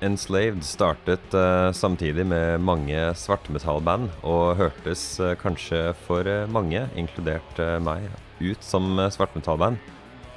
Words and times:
Enslaved 0.00 0.64
startet 0.64 1.34
uh, 1.36 1.68
samtidig 1.76 2.24
med 2.24 2.62
mange 2.64 2.96
svartmetallband, 3.20 4.08
og 4.24 4.56
hørtes 4.56 5.02
uh, 5.20 5.34
kanskje 5.36 5.90
for 6.06 6.24
uh, 6.24 6.48
mange, 6.48 6.86
inkludert 6.96 7.60
meg, 7.84 8.06
ut 8.40 8.64
som 8.64 8.96
svartmetallband. 9.12 9.76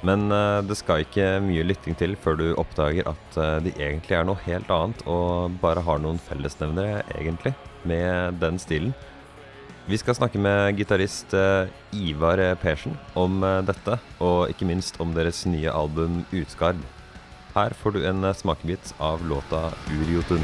Men 0.04 0.28
det 0.68 0.74
skal 0.76 1.00
ikke 1.00 1.38
mye 1.40 1.62
lytting 1.64 1.94
til 1.96 2.12
før 2.20 2.34
du 2.36 2.42
oppdager 2.60 3.06
at 3.08 3.36
de 3.64 3.70
egentlig 3.72 4.18
er 4.18 4.26
noe 4.28 4.36
helt 4.44 4.68
annet, 4.68 5.00
og 5.08 5.54
bare 5.62 5.80
har 5.86 6.02
noen 6.04 6.20
fellesnevnere, 6.20 6.98
egentlig, 7.14 7.54
med 7.88 8.36
den 8.42 8.60
stilen. 8.60 8.92
Vi 9.88 9.96
skal 9.96 10.18
snakke 10.18 10.36
med 10.36 10.76
gitarist 10.76 11.32
Ivar 11.96 12.42
Persen 12.60 12.98
om 13.16 13.40
dette, 13.64 13.96
og 14.20 14.52
ikke 14.52 14.68
minst 14.68 15.00
om 15.00 15.16
deres 15.16 15.46
nye 15.48 15.72
album 15.72 16.20
Utskard. 16.36 16.84
Her 17.54 17.70
får 17.70 17.92
du 17.94 18.00
en 18.06 18.24
eh, 18.24 18.34
smakebit 18.34 18.94
av 18.98 19.26
låta 19.26 19.70
'Uriotun'. 19.86 20.42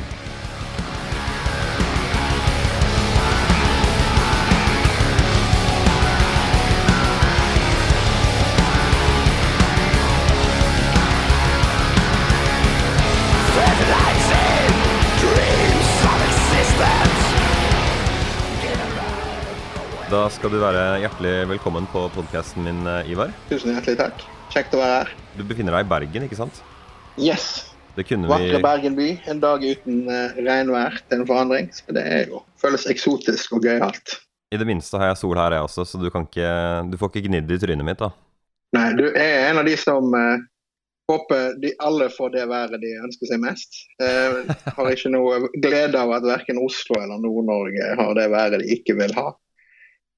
Da 20.10 20.28
skal 20.30 20.50
du 20.50 20.58
være 20.58 21.00
hjertelig 21.02 21.48
velkommen 21.48 21.86
på 21.90 22.06
podkasten 22.14 22.62
min, 22.66 22.86
eh, 22.86 23.10
Ivar. 23.10 23.34
Tusen 23.50 23.74
hjertelig 23.74 23.98
takk. 23.98 24.28
Kjekt 24.50 24.74
å 24.74 24.78
være 24.78 24.98
her. 25.00 25.16
Du 25.38 25.42
befinner 25.42 25.74
deg 25.74 25.86
i 25.86 25.90
Bergen, 25.90 26.30
ikke 26.30 26.38
sant? 26.38 26.62
Yes. 27.20 27.66
Vakre 27.94 28.56
vi... 28.56 28.62
Bergen 28.62 28.96
by. 28.96 29.20
En 29.26 29.40
dag 29.40 29.64
uten 29.64 30.06
uh, 30.08 30.36
regnvær 30.40 31.00
til 31.08 31.20
en 31.20 31.26
forandring. 31.28 31.68
Så 31.74 31.92
det 31.92 32.04
er 32.06 32.30
jo, 32.30 32.40
føles 32.60 32.86
eksotisk 32.88 33.58
og 33.58 33.66
gøyalt. 33.66 34.16
I 34.50 34.58
det 34.58 34.66
minste 34.66 34.98
har 34.98 35.12
jeg 35.12 35.20
sol 35.20 35.38
her, 35.38 35.54
jeg 35.54 35.66
også, 35.66 35.84
så 35.86 35.98
du, 36.00 36.08
ikke, 36.08 36.46
du 36.90 36.96
får 36.98 37.12
ikke 37.12 37.28
gnidd 37.28 37.52
i 37.54 37.58
trynet 37.62 37.86
mitt, 37.86 38.00
da. 38.00 38.10
Nei, 38.74 38.88
du 38.98 39.04
er 39.10 39.50
en 39.50 39.60
av 39.60 39.68
de 39.68 39.76
som 39.78 40.14
uh, 40.14 40.40
håper 41.10 41.60
de 41.62 41.74
alle 41.82 42.08
får 42.14 42.32
det 42.34 42.46
været 42.50 42.82
de 42.82 42.94
ønsker 43.04 43.30
seg 43.30 43.42
mest. 43.42 43.82
Uh, 44.02 44.48
har 44.78 44.90
ikke 44.90 45.12
noe 45.12 45.52
glede 45.58 46.00
av 46.00 46.14
at 46.16 46.26
verken 46.26 46.62
Oslo 46.62 46.98
eller 47.02 47.20
Nord-Norge 47.22 47.92
har 48.00 48.14
det 48.18 48.26
været 48.32 48.62
de 48.62 48.72
ikke 48.78 48.96
vil 48.98 49.14
ha. 49.18 49.28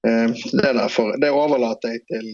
Uh, 0.06 0.30
det, 0.30 0.70
derfor, 0.78 1.16
det 1.20 1.32
overlater 1.34 1.96
jeg 1.96 2.06
til 2.12 2.30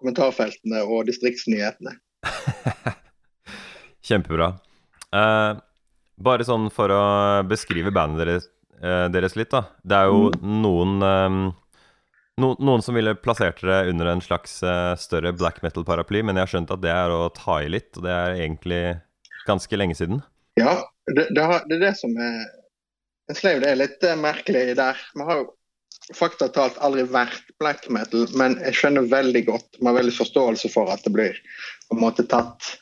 kommentarfeltene 0.00 0.82
og 0.86 1.04
distriktsnyhetene. 1.10 1.98
Kjempebra. 4.06 4.54
Uh, 5.14 5.58
bare 6.20 6.46
sånn 6.46 6.68
for 6.72 6.92
å 6.92 7.02
beskrive 7.48 7.92
bandet 7.94 8.22
deres, 8.22 8.48
uh, 8.82 9.08
deres 9.12 9.36
litt, 9.38 9.50
da. 9.52 9.64
Det 9.82 9.98
er 9.98 10.10
jo 10.10 10.30
mm. 10.30 10.54
noen 10.62 10.96
um, 11.02 11.40
no, 12.40 12.54
Noen 12.60 12.84
som 12.84 12.96
ville 12.96 13.16
plassert 13.18 13.62
dere 13.62 13.90
under 13.92 14.12
en 14.12 14.24
slags 14.24 14.60
uh, 14.64 14.94
større 15.00 15.34
black 15.36 15.60
metal-paraply, 15.64 16.24
men 16.24 16.38
jeg 16.38 16.46
har 16.46 16.54
skjønt 16.54 16.74
at 16.76 16.84
det 16.84 16.92
er 16.94 17.14
å 17.14 17.28
ta 17.36 17.60
i 17.64 17.70
litt, 17.72 17.92
og 17.96 18.06
det 18.06 18.16
er 18.16 18.40
egentlig 18.40 18.82
ganske 19.48 19.80
lenge 19.80 19.96
siden? 19.98 20.22
Ja, 20.60 20.78
det, 21.10 21.30
det, 21.34 21.44
har, 21.44 21.64
det 21.68 21.78
er 21.78 21.86
det 21.88 21.94
som 22.00 22.16
er 22.20 22.42
Enslaved 23.30 23.62
er 23.62 23.76
litt 23.78 24.02
merkelig 24.18 24.72
der. 24.74 24.98
Vi 25.14 25.22
har 25.22 25.44
jo 25.44 25.50
fakta 26.18 26.48
talt 26.50 26.78
aldri 26.82 27.04
vært 27.06 27.52
black 27.62 27.86
metal, 27.92 28.26
men 28.38 28.56
jeg 28.64 28.78
skjønner 28.78 29.06
veldig 29.10 29.42
godt, 29.46 29.78
med 29.84 29.94
veldig 30.00 30.14
forståelse 30.16 30.70
for 30.72 30.90
at 30.90 31.04
det 31.06 31.12
blir 31.14 31.36
på 31.88 31.96
en 31.96 32.02
måte 32.02 32.26
tatt 32.30 32.72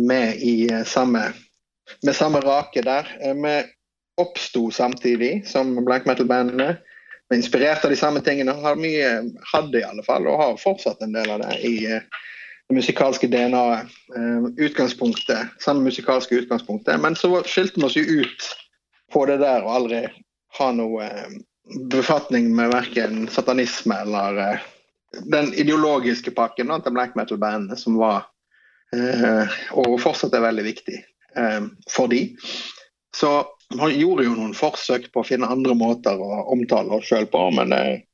med 0.00 0.36
i 0.36 0.72
eh, 0.72 0.84
samme, 0.84 1.32
med 2.02 2.16
samme 2.16 2.40
rake 2.40 2.82
der. 2.82 3.16
Eh, 3.20 3.34
vi 3.34 3.62
oppsto 4.16 4.70
samtidig 4.70 5.46
som 5.46 5.84
black 5.84 6.06
metal-bandene. 6.06 6.76
Vi 7.28 7.36
er 7.36 7.40
inspirert 7.40 7.84
av 7.84 7.90
de 7.90 7.96
samme 7.96 8.20
tingene. 8.20 8.52
Har 8.52 8.76
mye, 8.76 9.12
hadde 9.52 9.80
i 9.80 9.86
alle 9.86 10.04
fall, 10.04 10.26
og 10.28 10.40
har 10.40 10.60
fortsatt 10.60 11.02
en 11.02 11.14
del 11.16 11.30
av 11.32 11.44
det 11.44 11.60
i 11.66 11.76
eh, 11.86 12.04
det 12.68 12.76
musikalske 12.76 13.28
DNA-et. 13.28 13.88
Utgangspunktet, 14.56 15.56
samme 15.60 15.84
musikalske 15.88 16.36
utgangspunktet. 16.42 17.00
Men 17.00 17.16
så 17.16 17.42
skilte 17.44 17.80
vi 17.80 17.86
oss 17.88 17.96
jo 17.96 18.20
ut 18.22 18.50
på 19.12 19.24
det 19.28 19.40
der 19.42 19.64
og 19.64 19.74
aldri 19.76 20.04
ha 20.58 20.68
noe 20.76 21.08
befatning 21.92 22.50
med 22.56 22.72
verken 22.72 23.26
satanisme 23.32 23.96
eller 24.04 24.62
den 25.32 25.52
ideologiske 25.54 26.32
pakken 26.36 26.72
til 26.84 26.94
black 26.94 27.16
metal-bandene 27.18 27.76
som 27.76 27.98
var 28.00 28.24
og 28.92 29.96
fortsatt 30.02 30.34
er 30.36 30.44
veldig 30.44 30.64
viktig 30.66 30.98
eh, 31.36 31.60
for 31.90 32.12
de. 32.12 32.26
Så 33.16 33.30
man 33.76 33.92
gjorde 33.94 34.26
jo 34.26 34.36
noen 34.36 34.54
forsøk 34.56 35.08
på 35.12 35.22
å 35.22 35.26
finne 35.26 35.48
andre 35.48 35.76
måter 35.76 36.20
å 36.20 36.44
omtale 36.52 36.98
oss 36.98 37.08
sjøl 37.08 37.28
på, 37.32 37.46
men 37.56 37.72
vi 37.72 37.96
eh, 37.96 38.04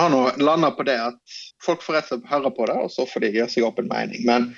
har 0.00 0.12
nå 0.12 0.22
landa 0.40 0.70
på 0.76 0.86
det 0.88 0.96
at 1.02 1.40
folk 1.64 1.82
får 1.84 1.98
rett 1.98 2.12
og 2.12 2.20
slett 2.20 2.30
høre 2.30 2.52
på 2.56 2.68
det, 2.70 2.76
og 2.84 2.92
så 2.92 3.08
får 3.08 3.24
de 3.24 3.34
gjøre 3.38 3.52
seg 3.52 3.66
opp 3.68 3.80
en 3.82 3.90
mening. 3.90 4.22
Men 4.28 4.52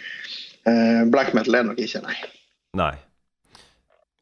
eh, 0.68 1.02
black 1.10 1.32
metal 1.38 1.58
er 1.58 1.66
nok 1.70 1.82
ikke, 1.82 2.02
nei. 2.04 2.18
Nei. 2.78 2.94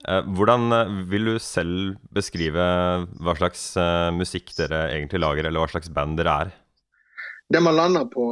Hvordan 0.00 0.72
vil 1.10 1.26
du 1.28 1.34
selv 1.44 1.98
beskrive 2.16 2.64
hva 3.20 3.34
slags 3.36 3.66
musikk 4.16 4.48
dere 4.56 4.86
egentlig 4.94 5.20
lager, 5.20 5.44
eller 5.44 5.60
hva 5.60 5.68
slags 5.68 5.92
band 5.92 6.16
dere 6.16 6.36
er? 6.46 6.52
Det 7.52 7.60
man 7.60 7.76
lander 7.76 8.06
på, 8.08 8.30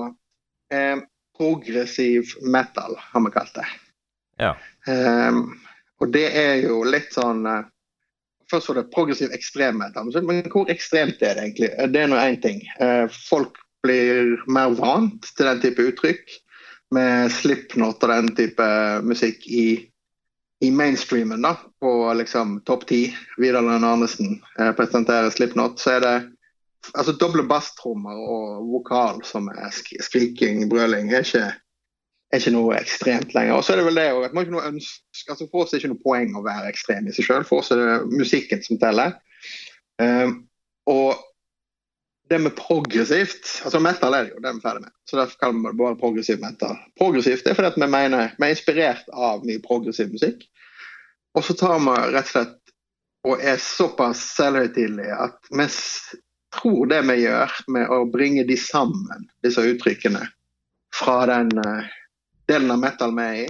progressiv 1.39 2.35
metal, 2.43 2.99
har 2.99 3.25
vi 3.25 3.31
kalt 3.35 3.55
det. 3.55 3.67
Ja. 4.39 4.55
Um, 4.87 5.59
og 6.01 6.13
det 6.15 6.29
er 6.39 6.63
jo 6.63 6.83
litt 6.87 7.13
sånn 7.15 7.47
uh, 7.47 7.67
Først 8.49 8.71
var 8.71 8.79
det 8.79 8.91
progressiv 8.95 9.33
ekstremmetal, 9.37 10.07
men 10.25 10.47
hvor 10.49 10.71
ekstremt 10.73 11.21
er 11.21 11.35
det 11.37 11.43
egentlig? 11.43 11.69
Eh, 11.69 11.89
det 11.93 12.01
er 12.01 12.07
nå 12.09 12.17
én 12.17 12.39
ting. 12.41 12.63
Uh, 12.81 13.05
folk 13.29 13.59
blir 13.85 14.39
mer 14.49 14.73
vant 14.79 15.27
til 15.37 15.51
den 15.51 15.61
type 15.61 15.85
uttrykk 15.91 16.33
med 16.97 17.29
slipknot 17.35 18.01
og 18.07 18.09
den 18.15 18.31
type 18.39 18.69
musikk 19.05 19.45
i, 19.53 19.67
i 20.65 20.71
mainstreamen, 20.73 21.45
da, 21.45 21.59
på 21.77 21.93
liksom 22.17 22.57
topp 22.65 22.89
ti. 22.89 23.03
Vidar 23.37 23.67
Lønn 23.67 23.85
Arnesen 23.85 24.39
presenterer 24.81 25.29
slipknot. 25.35 25.77
Så 25.77 25.99
er 25.99 26.07
det 26.07 26.17
altså 26.95 27.15
Doble 27.21 27.45
basstrommer 27.49 28.19
og 28.19 28.69
vokal 28.73 29.23
som 29.27 29.49
er 29.53 29.73
skriking, 29.75 30.65
brøling, 30.71 31.13
er 31.13 31.27
ikke, 31.27 31.47
er 32.33 32.43
ikke 32.43 32.55
noe 32.55 32.77
ekstremt 32.79 33.35
lenger. 33.37 33.57
Og 33.59 33.65
så 33.65 33.75
er 33.75 33.81
det 33.81 33.87
vel 33.89 34.01
det 34.01 34.09
at 34.29 34.37
man 34.37 34.47
ikke 34.47 34.57
noe 34.57 34.69
ønsker, 34.73 35.33
altså 35.33 35.49
For 35.49 35.65
oss 35.65 35.73
er 35.73 35.79
det 35.79 35.85
ikke 35.85 35.95
noe 35.95 36.05
poeng 36.05 36.37
å 36.37 36.45
være 36.47 36.73
ekstrem 36.73 37.09
i 37.09 37.17
seg 37.17 37.29
sjøl. 37.29 37.49
For 37.49 37.63
oss 37.63 37.73
er 37.75 37.83
det 37.83 37.97
musikken 38.13 38.63
som 38.65 38.81
teller. 38.83 39.17
Um, 39.99 40.45
og 40.89 41.19
det 42.29 42.39
med 42.45 42.53
progressivt 42.57 43.63
altså 43.65 43.81
Metal 43.81 44.15
er 44.15 44.27
det 44.27 44.35
jo, 44.35 44.43
det 44.43 44.51
er 44.51 44.57
vi 44.59 44.65
ferdig 44.65 44.85
med. 44.85 44.93
Så 45.09 45.17
Derfor 45.17 45.41
kaller 45.41 45.59
vi 45.59 45.71
det 45.71 45.81
bare 45.81 46.01
progressiv 46.01 46.41
metal. 46.43 46.77
Progressivt 47.01 47.47
er 47.49 47.57
fordi 47.57 47.81
vi 47.81 47.91
mener 47.91 48.35
vi 48.37 48.47
er 48.47 48.55
inspirert 48.55 49.13
av 49.13 49.45
mye 49.49 49.63
progressiv 49.65 50.13
musikk. 50.13 50.45
Og 51.37 51.45
så 51.45 51.57
tar 51.57 51.79
vi 51.81 51.95
rett 52.13 52.29
og 52.29 52.33
slett 52.35 52.57
og 53.29 53.43
er 53.45 53.61
såpass 53.61 54.21
selvhøytidelige 54.37 55.17
at 55.17 55.51
vi 55.51 55.67
tror 56.55 56.87
det 56.91 57.03
vi 57.09 57.21
gjør 57.23 57.55
med 57.75 57.93
å 57.93 58.03
bringe 58.13 58.45
de 58.49 58.57
sammen, 58.61 59.29
disse 59.45 59.63
uttrykkene, 59.65 60.25
fra 60.95 61.19
den 61.29 61.53
uh, 61.61 61.89
delen 62.49 62.73
av 62.73 62.81
metal 62.83 63.15
vi 63.17 63.27
er 63.27 63.41
i, 63.45 63.49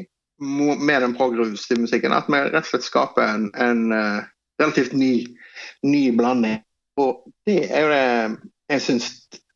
med 0.78 1.03
den 1.03 1.14
progressive 1.19 1.81
musikken, 1.82 2.14
at 2.14 2.28
vi 2.31 2.41
rett 2.41 2.62
og 2.62 2.70
slett 2.70 2.87
skaper 2.87 3.26
en, 3.26 3.48
en 3.58 3.84
uh, 3.94 4.22
relativt 4.60 4.94
ny, 4.94 5.26
ny, 5.87 6.08
blanding. 6.19 6.60
Og 6.98 7.25
det 7.47 7.64
er 7.69 7.87
jo 7.87 7.92
det 7.94 8.04
jeg 8.75 8.84
syns 8.84 9.10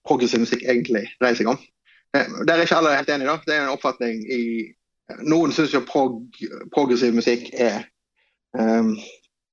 progressiv 0.07 0.43
musikk 0.43 0.63
egentlig 0.67 1.09
dreier 1.21 1.39
seg 1.39 1.51
om. 1.53 1.59
Uh, 2.17 2.43
der 2.47 2.57
er 2.57 2.67
ikke 2.67 2.79
alle 2.79 2.97
helt 2.97 3.11
enige, 3.11 3.31
da. 3.31 3.39
Det 3.47 3.57
er 3.57 3.67
en 3.67 3.75
oppfatning 3.75 4.23
i 4.31 4.45
Noen 5.29 5.53
syns 5.53 5.75
jo 5.75 5.83
prog, 5.85 6.23
progressiv 6.73 7.13
musikk 7.13 7.51
er 7.61 7.83
um, 8.57 8.95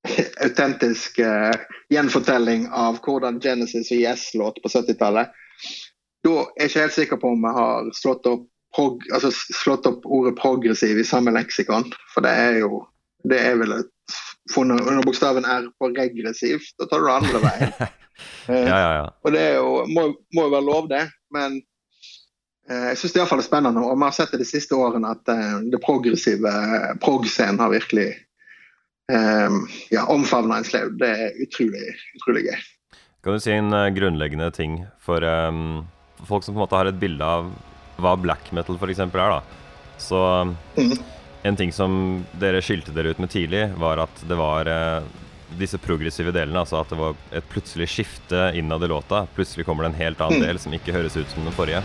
autentisk 0.43 1.19
uh, 1.19 1.55
gjenfortelling 1.89 2.67
av 2.71 2.99
hvordan 3.03 3.39
Genesis 3.43 3.91
og 3.91 3.97
Yes 3.97 4.29
låt 4.33 4.61
på 4.63 4.71
70-tallet. 4.71 5.31
Da 6.23 6.35
er 6.35 6.63
jeg 6.63 6.71
ikke 6.71 6.85
helt 6.85 6.97
sikker 6.97 7.21
på 7.21 7.33
om 7.33 7.43
vi 7.43 7.53
har 7.55 7.91
slått 7.95 8.27
opp, 8.29 8.47
prog, 8.75 9.03
altså 9.15 9.31
slått 9.33 9.87
opp 9.89 10.05
ordet 10.05 10.35
progressiv 10.39 10.99
i 10.99 11.07
samme 11.07 11.33
leksikon. 11.35 11.87
For 12.13 12.25
det 12.25 12.35
er 12.35 12.63
jo 12.63 12.85
Det 13.27 13.35
er 13.35 13.57
vel 13.59 13.73
funnet 14.53 14.79
under 14.79 15.03
bokstaven 15.03 15.43
R 15.43 15.65
på 15.75 15.89
regressiv. 15.91 16.63
Da 16.79 16.85
tar 16.87 17.01
du 17.01 17.07
det 17.09 17.15
andre 17.17 17.41
veien. 17.43 17.73
uh, 18.47 18.55
ja, 18.71 18.77
ja, 18.79 18.93
ja. 18.95 19.09
Og 19.27 19.33
det 19.35 19.41
jo, 19.57 19.73
må, 19.91 20.05
må, 20.31 20.45
jo 20.45 20.53
være 20.53 20.63
lov, 20.63 20.87
det. 20.87 21.01
Men 21.35 21.57
uh, 22.71 22.85
jeg 22.93 23.01
syns 23.01 23.11
det 23.17 23.19
iallfall 23.19 23.43
er 23.43 23.47
spennende. 23.49 23.83
Og 23.83 23.99
vi 23.99 24.07
har 24.07 24.15
sett 24.15 24.31
det 24.31 24.39
de 24.39 24.47
siste 24.47 24.79
årene 24.79 25.11
at 25.11 25.33
det 25.67 25.83
progressive 25.83 26.53
prog-scenen 27.03 27.59
har 27.59 27.75
virkelig 27.75 28.07
ja, 29.89 30.03
omfavna 30.05 30.59
en 30.59 30.67
slev, 30.67 30.91
Det 31.01 31.07
er 31.09 31.39
utrolig, 31.41 31.95
utrolig 32.19 32.43
gøy. 32.49 32.59
Kan 33.23 33.35
du 33.35 33.43
si 33.43 33.51
en 33.51 33.73
uh, 33.75 33.89
grunnleggende 33.91 34.51
ting 34.55 34.83
for 35.03 35.23
um, 35.25 35.87
folk 36.27 36.45
som 36.45 36.53
på 36.53 36.59
en 36.59 36.63
måte 36.63 36.77
har 36.77 36.87
et 36.87 36.99
bilde 36.99 37.25
av 37.25 37.49
hva 37.99 38.13
black 38.15 38.51
metal 38.55 38.77
f.eks. 38.79 39.01
er? 39.03 39.09
da. 39.11 39.41
Så 39.99 40.19
mm. 40.77 40.93
En 41.47 41.55
ting 41.55 41.71
som 41.71 41.93
dere 42.39 42.59
skilte 42.63 42.91
dere 42.91 43.13
ut 43.13 43.19
med 43.23 43.31
tidlig, 43.31 43.69
var 43.79 44.01
at 44.03 44.23
det 44.27 44.35
var 44.39 44.67
uh, 44.67 45.03
disse 45.59 45.79
progressive 45.81 46.33
delene. 46.35 46.63
Altså 46.63 46.79
at 46.79 46.91
det 46.91 46.99
var 46.99 47.15
et 47.35 47.51
plutselig 47.51 47.89
skifte 47.91 48.49
innad 48.59 48.83
i 48.83 48.91
låta. 48.91 49.25
Plutselig 49.35 49.67
kommer 49.67 49.85
det 49.85 49.93
en 49.93 50.01
helt 50.01 50.23
annen 50.23 50.43
del 50.43 50.59
som 50.59 50.75
ikke 50.75 50.95
høres 50.95 51.15
ut 51.19 51.31
som 51.31 51.47
den 51.47 51.55
forrige. 51.55 51.83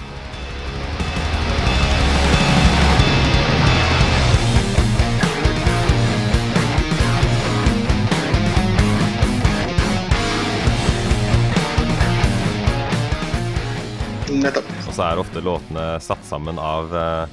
Og 14.94 15.00
så 15.00 15.08
er 15.10 15.18
ofte 15.18 15.40
låtene 15.42 15.84
satt 15.98 16.20
sammen 16.22 16.54
av 16.62 16.92
eh, 16.94 17.30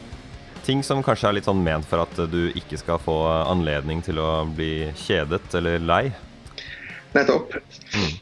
ting 0.65 0.79
som 0.81 1.03
kanskje 1.05 1.27
er 1.29 1.35
litt 1.37 1.45
sånn 1.45 1.59
ment 1.61 1.85
for 1.85 2.01
at 2.01 2.15
du 2.31 2.47
ikke 2.57 2.79
skal 2.81 2.97
få 2.97 3.13
anledning 3.51 3.99
til 4.01 4.17
å 4.17 4.47
bli 4.49 4.87
kjedet 4.97 5.43
eller 5.59 5.83
lei. 5.85 6.07
Nettopp. 7.13 7.53
Mm. 7.93 8.15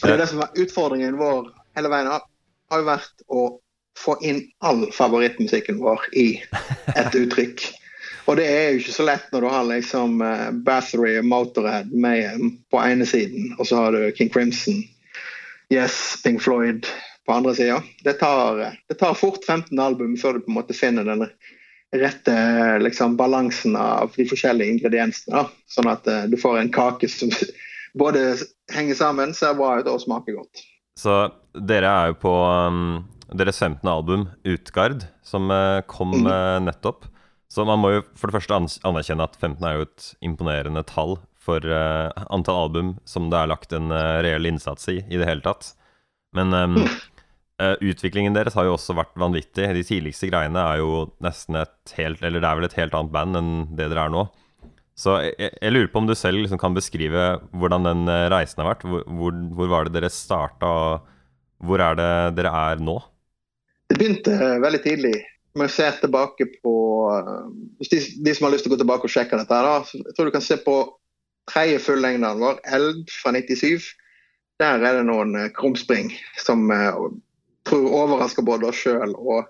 Det 0.00 0.14
er 0.14 0.22
det 0.22 0.28
som 0.30 0.40
er 0.46 0.62
utfordringen 0.64 1.18
vår 1.20 1.50
hele 1.76 1.90
veien 1.92 2.08
har, 2.08 2.24
jo 2.72 2.86
vært 2.86 3.26
å 3.28 3.42
få 4.00 4.14
inn 4.24 4.40
all 4.64 4.86
favorittmusikken 4.96 5.76
vår 5.82 6.06
i 6.16 6.24
et 6.96 7.18
uttrykk. 7.20 7.66
Og 8.32 8.40
det 8.40 8.46
er 8.48 8.70
jo 8.70 8.78
ikke 8.80 8.94
så 8.96 9.10
lett 9.10 9.26
når 9.28 9.44
du 9.44 9.50
har 9.58 9.66
liksom 9.74 10.22
uh, 10.24 10.46
Bathory 10.64 11.18
og 11.20 11.28
Motorhead 11.34 11.92
med 11.92 12.48
på 12.72 12.80
ene 12.80 13.04
siden, 13.04 13.52
og 13.58 13.68
så 13.68 13.82
har 13.82 13.92
du 13.92 14.08
King 14.16 14.32
Crimson, 14.32 14.80
Yes, 15.68 16.16
Pink 16.24 16.40
Floyd 16.40 16.88
på 17.26 17.34
andre 17.34 17.54
sida. 17.58 17.82
Det, 18.04 18.16
det 18.88 18.98
tar 19.00 19.18
fort 19.18 19.44
15 19.44 19.78
album 19.78 20.16
før 20.20 20.36
du 20.36 20.44
på 20.46 20.52
en 20.52 20.58
måte 20.60 20.76
finner 20.76 21.06
den 21.06 21.26
rette 21.94 22.78
liksom, 22.78 23.16
balansen 23.16 23.76
av 23.76 24.12
de 24.16 24.26
forskjellige 24.28 24.76
ingrediensene. 24.76 25.42
Da. 25.42 25.66
Sånn 25.70 25.90
at 25.90 26.06
uh, 26.10 26.24
du 26.30 26.38
får 26.40 26.60
en 26.60 26.72
kake 26.72 27.08
som 27.10 27.32
både 28.00 28.28
henger 28.74 28.98
sammen, 28.98 29.34
ser 29.34 29.56
bra 29.58 29.76
ut 29.80 29.90
og 29.90 30.02
smaker 30.02 30.38
godt. 30.40 30.64
Så 30.96 31.26
dere 31.68 31.90
er 31.90 32.12
jo 32.12 32.18
på 32.24 32.32
um, 32.32 33.04
deres 33.36 33.60
15. 33.60 33.84
album, 33.90 34.28
Utgard, 34.48 35.06
som 35.26 35.50
uh, 35.52 35.82
kom 35.90 36.14
uh, 36.26 36.58
nettopp. 36.62 37.06
Så 37.52 37.64
man 37.68 37.80
må 37.80 37.94
jo 37.94 38.04
for 38.18 38.28
det 38.28 38.40
første 38.40 38.56
anerkjenne 38.84 39.24
at 39.24 39.36
15 39.38 39.64
er 39.64 39.78
jo 39.78 39.86
et 39.86 40.12
imponerende 40.26 40.82
tall 40.88 41.16
for 41.46 41.62
antall 41.62 42.56
album 42.64 42.88
som 43.06 43.28
det 43.30 43.38
er 43.38 43.50
lagt 43.52 43.70
en 43.76 43.92
reell 44.26 44.48
innsats 44.50 44.88
i 44.90 44.96
i 44.98 45.14
det 45.20 45.28
hele 45.28 45.44
tatt. 45.44 45.68
Men 46.34 46.50
um, 46.50 46.80
utviklingen 47.56 48.34
deres 48.36 48.56
har 48.58 48.66
jo 48.68 48.74
også 48.76 48.96
vært 48.98 49.14
vanvittig. 49.16 49.68
De 49.72 49.84
tidligste 49.86 50.28
greiene 50.28 50.60
er 50.60 50.82
jo 50.82 51.06
nesten 51.24 51.56
et 51.62 51.94
helt 51.96 52.20
Eller 52.20 52.42
det 52.42 52.48
er 52.50 52.58
vel 52.58 52.66
et 52.68 52.76
helt 52.76 52.96
annet 52.98 53.14
band 53.14 53.38
enn 53.40 53.52
det 53.78 53.86
dere 53.92 54.08
er 54.08 54.12
nå. 54.12 54.26
Så 54.96 55.18
jeg, 55.24 55.52
jeg, 55.60 55.72
lurer 55.72 55.88
på 55.92 56.00
om 56.00 56.08
du 56.08 56.14
selv 56.16 56.40
liksom 56.40 56.60
kan 56.60 56.76
beskrive 56.76 57.24
hvordan 57.56 57.88
den 57.88 58.12
reisen 58.32 58.62
har 58.62 58.70
vært. 58.74 58.84
Hvor, 58.88 59.04
hvor, 59.18 59.40
hvor 59.56 59.72
var 59.72 59.88
det 59.88 59.96
dere 59.96 60.12
starta, 60.12 60.68
og 60.68 61.66
hvor 61.68 61.82
er 61.84 61.98
det 61.98 62.12
dere 62.38 62.52
er 62.72 62.84
nå? 62.84 62.96
Det 63.88 63.98
begynte 64.00 64.36
veldig 64.62 64.82
tidlig. 64.84 65.16
Jeg 65.56 65.72
ser 65.72 66.00
tilbake 66.00 66.48
på 66.60 66.74
de, 67.80 68.00
de, 68.00 68.32
som 68.34 68.46
har 68.46 68.52
lyst 68.52 68.66
til 68.66 68.72
å 68.72 68.74
gå 68.74 68.80
tilbake 68.82 69.08
og 69.08 69.12
sjekke 69.12 69.38
dette, 69.40 69.60
da, 69.64 69.76
jeg 69.88 70.16
tror 70.16 70.28
du 70.28 70.34
kan 70.34 70.44
se 70.44 70.58
på 70.60 70.74
tredje 71.48 71.78
fullengden 71.80 72.42
vår, 72.42 72.58
Eld 72.76 73.06
fra 73.22 73.32
97. 73.32 73.86
Der 74.60 74.80
er 74.80 74.98
det 74.98 75.06
noen 75.08 75.36
krumspring 75.56 76.10
som 76.40 76.66
tror 77.66 77.90
overrasker 78.02 78.46
både 78.46 78.70
oss 78.70 78.82
sjøl 78.82 79.14
og, 79.16 79.48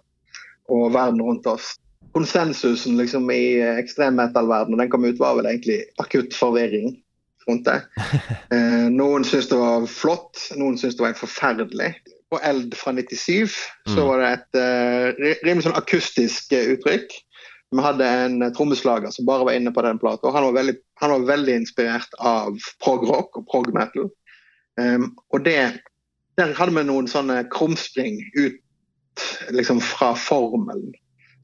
og 0.73 0.87
verden 0.95 1.23
rundt 1.23 1.49
oss 1.51 1.75
konsensusen 2.17 2.97
liksom, 2.97 3.29
i 3.31 3.61
ekstremmetallverdenen 3.61 4.81
den 4.81 4.93
kom 4.93 5.05
ut, 5.05 5.19
var 5.21 5.37
vel 5.37 5.49
egentlig 5.51 5.83
akutt 6.03 6.37
forvirring 6.37 6.95
rundt 7.49 7.69
det. 7.69 7.81
Eh, 8.55 8.87
noen 8.95 9.25
syntes 9.27 9.49
det 9.51 9.57
var 9.59 9.89
flott, 9.91 10.39
noen 10.55 10.77
syntes 10.79 10.97
det 10.97 11.03
var 11.03 11.11
helt 11.11 11.23
forferdelig. 11.25 11.89
På 12.31 12.39
Eld 12.47 12.75
fra 12.79 12.93
97 12.95 13.57
så 13.91 14.05
var 14.07 14.23
det 14.23 14.29
et 14.37 14.59
eh, 14.61 15.33
rimelig 15.45 15.67
sånn 15.67 15.79
akustisk 15.79 16.55
uh, 16.55 16.73
uttrykk. 16.77 17.17
Vi 17.75 17.83
hadde 17.83 18.07
en 18.23 18.37
uh, 18.45 18.53
trommeslager 18.55 19.11
som 19.15 19.27
bare 19.27 19.49
var 19.49 19.59
inne 19.59 19.73
på 19.75 19.83
den 19.83 19.99
plata. 19.99 20.31
Han, 20.35 20.47
var 20.49 20.57
veldig, 20.61 20.77
han 21.03 21.15
var 21.15 21.27
veldig 21.33 21.59
inspirert 21.63 22.15
av 22.19 22.55
prog-rock 22.83 23.43
og 23.43 23.49
prog-metal. 23.51 24.09
Um, 24.79 25.11
og 25.35 25.43
det, 25.47 25.59
der 26.37 26.55
hadde 26.57 26.77
vi 26.77 26.85
noen 26.85 27.09
sånne 27.11 27.43
krumspring 27.53 28.21
ut 28.37 28.63
liksom 29.57 29.81
fra 29.81 30.13
formelen 30.19 30.93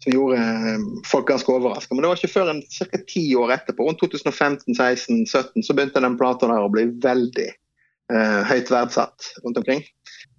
som 0.02 0.12
gjorde 0.12 0.36
eh, 0.36 0.78
folk 1.06 1.28
ganske 1.28 1.52
overraska. 1.52 1.94
Men 1.94 2.02
det 2.02 2.10
var 2.10 2.18
ikke 2.18 2.32
før 2.32 2.50
ca. 2.90 3.00
ti 3.08 3.22
år 3.38 3.54
etterpå, 3.54 3.86
rundt 3.86 4.02
2015-16-17, 4.02 5.62
så 5.62 5.76
begynte 5.76 6.02
den 6.02 6.18
plata 6.18 6.48
der 6.50 6.64
å 6.64 6.72
bli 6.72 6.88
veldig 7.04 7.48
eh, 7.48 8.40
høyt 8.50 8.72
verdsatt 8.72 9.30
rundt 9.44 9.60
omkring. 9.62 9.84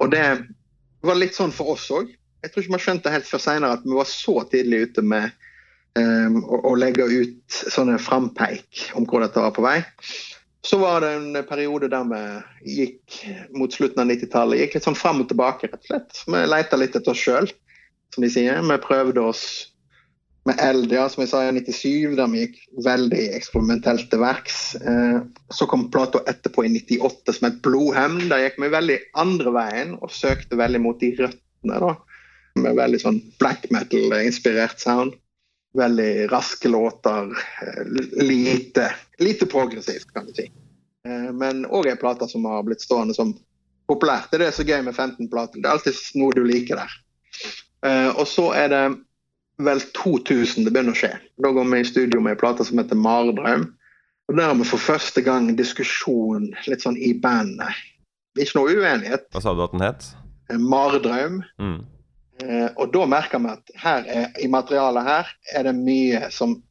Og 0.04 0.12
det 0.12 0.26
var 1.08 1.20
litt 1.20 1.38
sånn 1.38 1.56
for 1.56 1.78
oss 1.78 1.88
òg. 1.96 2.12
Jeg 2.44 2.52
tror 2.52 2.66
ikke 2.66 2.76
man 2.76 2.84
skjønte 2.84 3.14
helt 3.14 3.30
før 3.30 3.44
seinere 3.46 3.78
at 3.78 3.88
vi 3.88 3.96
var 3.96 4.10
så 4.10 4.42
tidlig 4.52 4.90
ute 4.90 5.06
med 5.08 5.30
eh, 6.00 6.40
å, 6.44 6.60
å, 6.60 6.76
legge 6.76 7.08
ut 7.08 7.62
sånne 7.64 7.96
frampeik 8.04 8.90
om 9.00 9.08
hvor 9.08 9.24
dette 9.24 9.44
var 9.48 9.56
på 9.56 9.64
vei. 9.64 9.80
Så 10.64 10.78
var 10.80 11.04
det 11.04 11.12
en 11.18 11.44
periode 11.48 11.90
der 11.92 12.08
vi 12.08 12.76
gikk 12.78 13.18
mot 13.52 13.74
slutten 13.74 14.00
av 14.00 14.08
90-tallet. 14.08 14.62
Gikk 14.62 14.78
litt 14.78 14.88
sånn 14.88 14.96
fram 14.96 15.20
og 15.24 15.28
tilbake, 15.28 15.68
rett 15.68 15.82
og 15.82 15.90
slett. 15.90 16.24
Vi 16.24 16.44
leita 16.48 16.80
litt 16.80 16.96
etter 16.96 17.12
oss 17.12 17.20
sjøl 17.20 17.50
som 18.16 18.24
de 18.24 18.30
sier. 18.32 18.62
Vi 18.64 18.78
prøvde 18.86 19.26
oss 19.34 19.44
med 20.48 20.60
eld, 20.60 20.92
ja, 20.92 21.06
som 21.10 21.24
jeg 21.24 21.32
sa 21.32 21.42
i 21.48 21.52
97, 21.56 22.16
der 22.20 22.32
vi 22.32 22.42
gikk 22.44 22.58
veldig 22.84 23.22
eksperimentelt 23.38 24.10
til 24.12 24.24
verks. 24.24 24.58
Eh, 24.76 25.20
så 25.56 25.68
kom 25.72 25.88
plata 25.92 26.20
etterpå 26.28 26.66
i 26.68 26.72
98 26.74 27.38
som 27.38 27.48
et 27.48 27.62
blodhevn. 27.64 28.26
Der 28.32 28.44
gikk 28.44 28.60
vi 28.64 28.72
veldig 28.74 28.98
andre 29.24 29.56
veien 29.56 29.96
og 30.02 30.12
søkte 30.12 30.60
veldig 30.60 30.84
mot 30.84 31.00
de 31.00 31.14
røttene. 31.20 31.80
da, 31.80 31.94
Med 32.60 32.76
veldig 32.78 33.00
sånn 33.02 33.22
black 33.40 33.70
metal-inspirert 33.72 34.84
sound. 34.84 35.16
Veldig 35.74 36.32
raske 36.32 36.70
låter. 36.70 37.32
Eh, 37.62 37.84
lite, 38.24 38.92
lite 39.20 39.46
progressivt, 39.46 40.14
kan 40.14 40.26
du 40.26 40.34
si. 40.34 40.50
Eh, 41.08 41.32
men 41.34 41.66
òg 41.66 41.90
ei 41.90 41.98
plate 42.00 42.28
som 42.30 42.46
har 42.46 42.64
blitt 42.68 42.84
stående 42.86 43.16
som 43.18 43.34
populært. 43.90 44.30
Det 44.32 44.40
er 44.40 44.46
det 44.46 44.54
som 44.56 44.66
er 44.66 44.76
gøy 44.76 44.86
med 44.86 44.96
15-plater. 44.96 45.62
Det 45.62 45.70
er 45.70 45.78
alltid 45.78 46.20
noe 46.20 46.36
du 46.36 46.44
liker 46.48 46.80
der. 46.80 47.00
Uh, 47.84 48.10
og 48.16 48.28
så 48.30 48.52
er 48.56 48.70
det 48.72 48.84
vel 49.64 49.82
2000 49.98 50.66
det 50.66 50.74
begynner 50.74 50.96
å 50.96 51.00
skje. 51.00 51.14
Da 51.44 51.52
går 51.54 51.68
vi 51.72 51.82
i 51.82 51.88
studio 51.88 52.22
med 52.24 52.36
en 52.36 52.42
plate 52.42 52.66
som 52.66 52.80
heter 52.80 52.96
'Maredrøm'. 52.96 53.66
Og 54.32 54.38
Der 54.38 54.48
har 54.48 54.56
vi 54.56 54.64
for 54.64 54.80
første 54.80 55.22
gang 55.22 55.52
diskusjon 55.58 56.54
litt 56.68 56.82
sånn 56.82 56.98
i 56.98 57.14
bandet. 57.14 57.76
Ikke 58.40 58.58
noe 58.58 58.72
uenighet. 58.72 59.28
Hva 59.34 59.42
sa 59.42 59.54
du 59.54 59.64
at 59.64 59.72
den 59.72 59.84
het? 59.84 60.08
'Maredrøm'. 60.50 61.44
Mm. 61.60 61.84
Uh, 62.42 62.70
og 62.82 62.94
da 62.96 63.06
merker 63.10 63.42
vi 63.44 63.52
at 63.54 63.74
her 63.78 64.08
er, 64.10 64.30
i 64.42 64.50
materialet 64.50 65.06
her 65.06 65.34
er 65.54 65.68
det 65.70 65.76
mye 65.78 66.30
som 66.34 66.62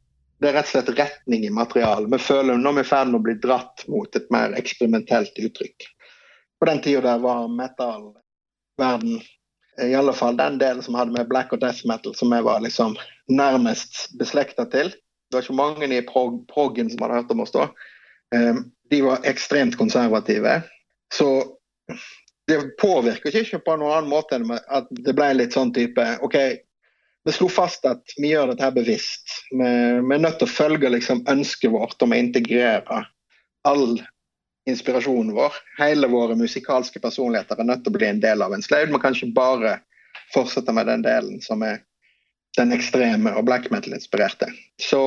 Det 0.43 0.49
er 0.49 0.57
rett 0.57 0.67
og 0.67 0.73
slett 0.73 0.97
retning 0.97 1.45
i 1.47 1.53
materialet. 1.55 2.09
Vi 2.11 2.17
føler 2.19 2.57
når 2.59 2.73
vi 2.75 2.81
er 2.81 2.83
i 2.83 2.89
ferd 2.89 3.07
med 3.07 3.21
å 3.21 3.23
bli 3.23 3.35
dratt 3.39 3.85
mot 3.87 4.17
et 4.17 4.25
mer 4.33 4.51
eksperimentelt 4.59 5.37
uttrykk. 5.39 5.85
På 6.59 6.67
den 6.67 6.81
tida 6.83 6.99
der 7.05 7.21
var 7.23 7.45
metal-verden 7.47 9.21
i 9.81 9.95
alle 9.95 10.13
fall 10.13 10.37
den 10.37 10.57
delen 10.59 10.83
som 10.83 10.95
hadde 10.95 11.15
med 11.15 11.29
black 11.29 11.53
og 11.53 11.61
death 11.63 11.87
metal, 11.87 12.15
som 12.15 12.33
jeg 12.35 12.45
var 12.45 12.61
liksom 12.61 12.97
nærmest 13.31 14.11
beslekta 14.19 14.65
til. 14.69 14.91
Det 14.91 15.37
var 15.37 15.45
ikke 15.45 15.57
mange 15.57 15.89
i 15.89 16.01
prog 16.05 16.43
proggen 16.51 16.91
som 16.91 17.01
hadde 17.01 17.21
hørt 17.21 17.31
om 17.33 17.41
oss 17.45 17.55
da. 17.55 17.69
Um, 18.35 18.65
de 18.91 19.01
var 19.05 19.25
ekstremt 19.29 19.77
konservative. 19.77 20.59
Så 21.13 21.29
det 22.47 22.59
påvirker 22.81 23.35
ikke 23.39 23.61
på 23.63 23.75
noen 23.79 23.97
annen 23.97 24.11
måte 24.11 24.37
enn 24.37 24.51
at 24.51 24.89
det 24.91 25.15
ble 25.15 25.29
litt 25.37 25.55
sånn 25.55 25.71
type 25.75 26.03
OK, 26.25 26.37
vi 27.23 27.31
slo 27.31 27.47
fast 27.47 27.85
at 27.87 28.15
vi 28.17 28.33
gjør 28.33 28.51
dette 28.51 28.65
her 28.65 28.75
bevisst. 28.75 29.37
Vi, 29.51 29.59
vi 29.63 30.15
er 30.15 30.23
nødt 30.25 30.41
til 30.41 30.49
å 30.49 30.55
følge 30.55 30.91
liksom, 30.91 31.23
ønsket 31.31 31.71
vårt 31.71 32.03
om 32.03 32.11
å 32.11 32.19
integrere 32.19 33.05
all 33.67 34.01
inspirasjonen 34.67 35.31
vår. 35.35 35.55
Hele 35.79 36.09
våre 36.11 36.35
musikalske 36.39 36.99
personligheter 37.03 37.59
er 37.59 37.69
nødt 37.69 37.85
til 37.85 37.93
å 37.93 37.97
bli 37.97 38.09
en 38.09 38.21
del 38.23 38.43
av 38.43 38.55
en 38.55 38.63
sløyd. 38.63 38.91
Vi 38.91 39.01
kan 39.03 39.15
ikke 39.15 39.35
bare 39.35 39.77
fortsette 40.33 40.75
med 40.75 40.89
den 40.91 41.05
delen 41.05 41.39
som 41.43 41.63
er 41.63 41.79
den 42.57 42.73
ekstreme 42.75 43.31
og 43.37 43.47
black 43.47 43.69
metal-inspirerte. 43.73 44.51
Så 44.81 45.01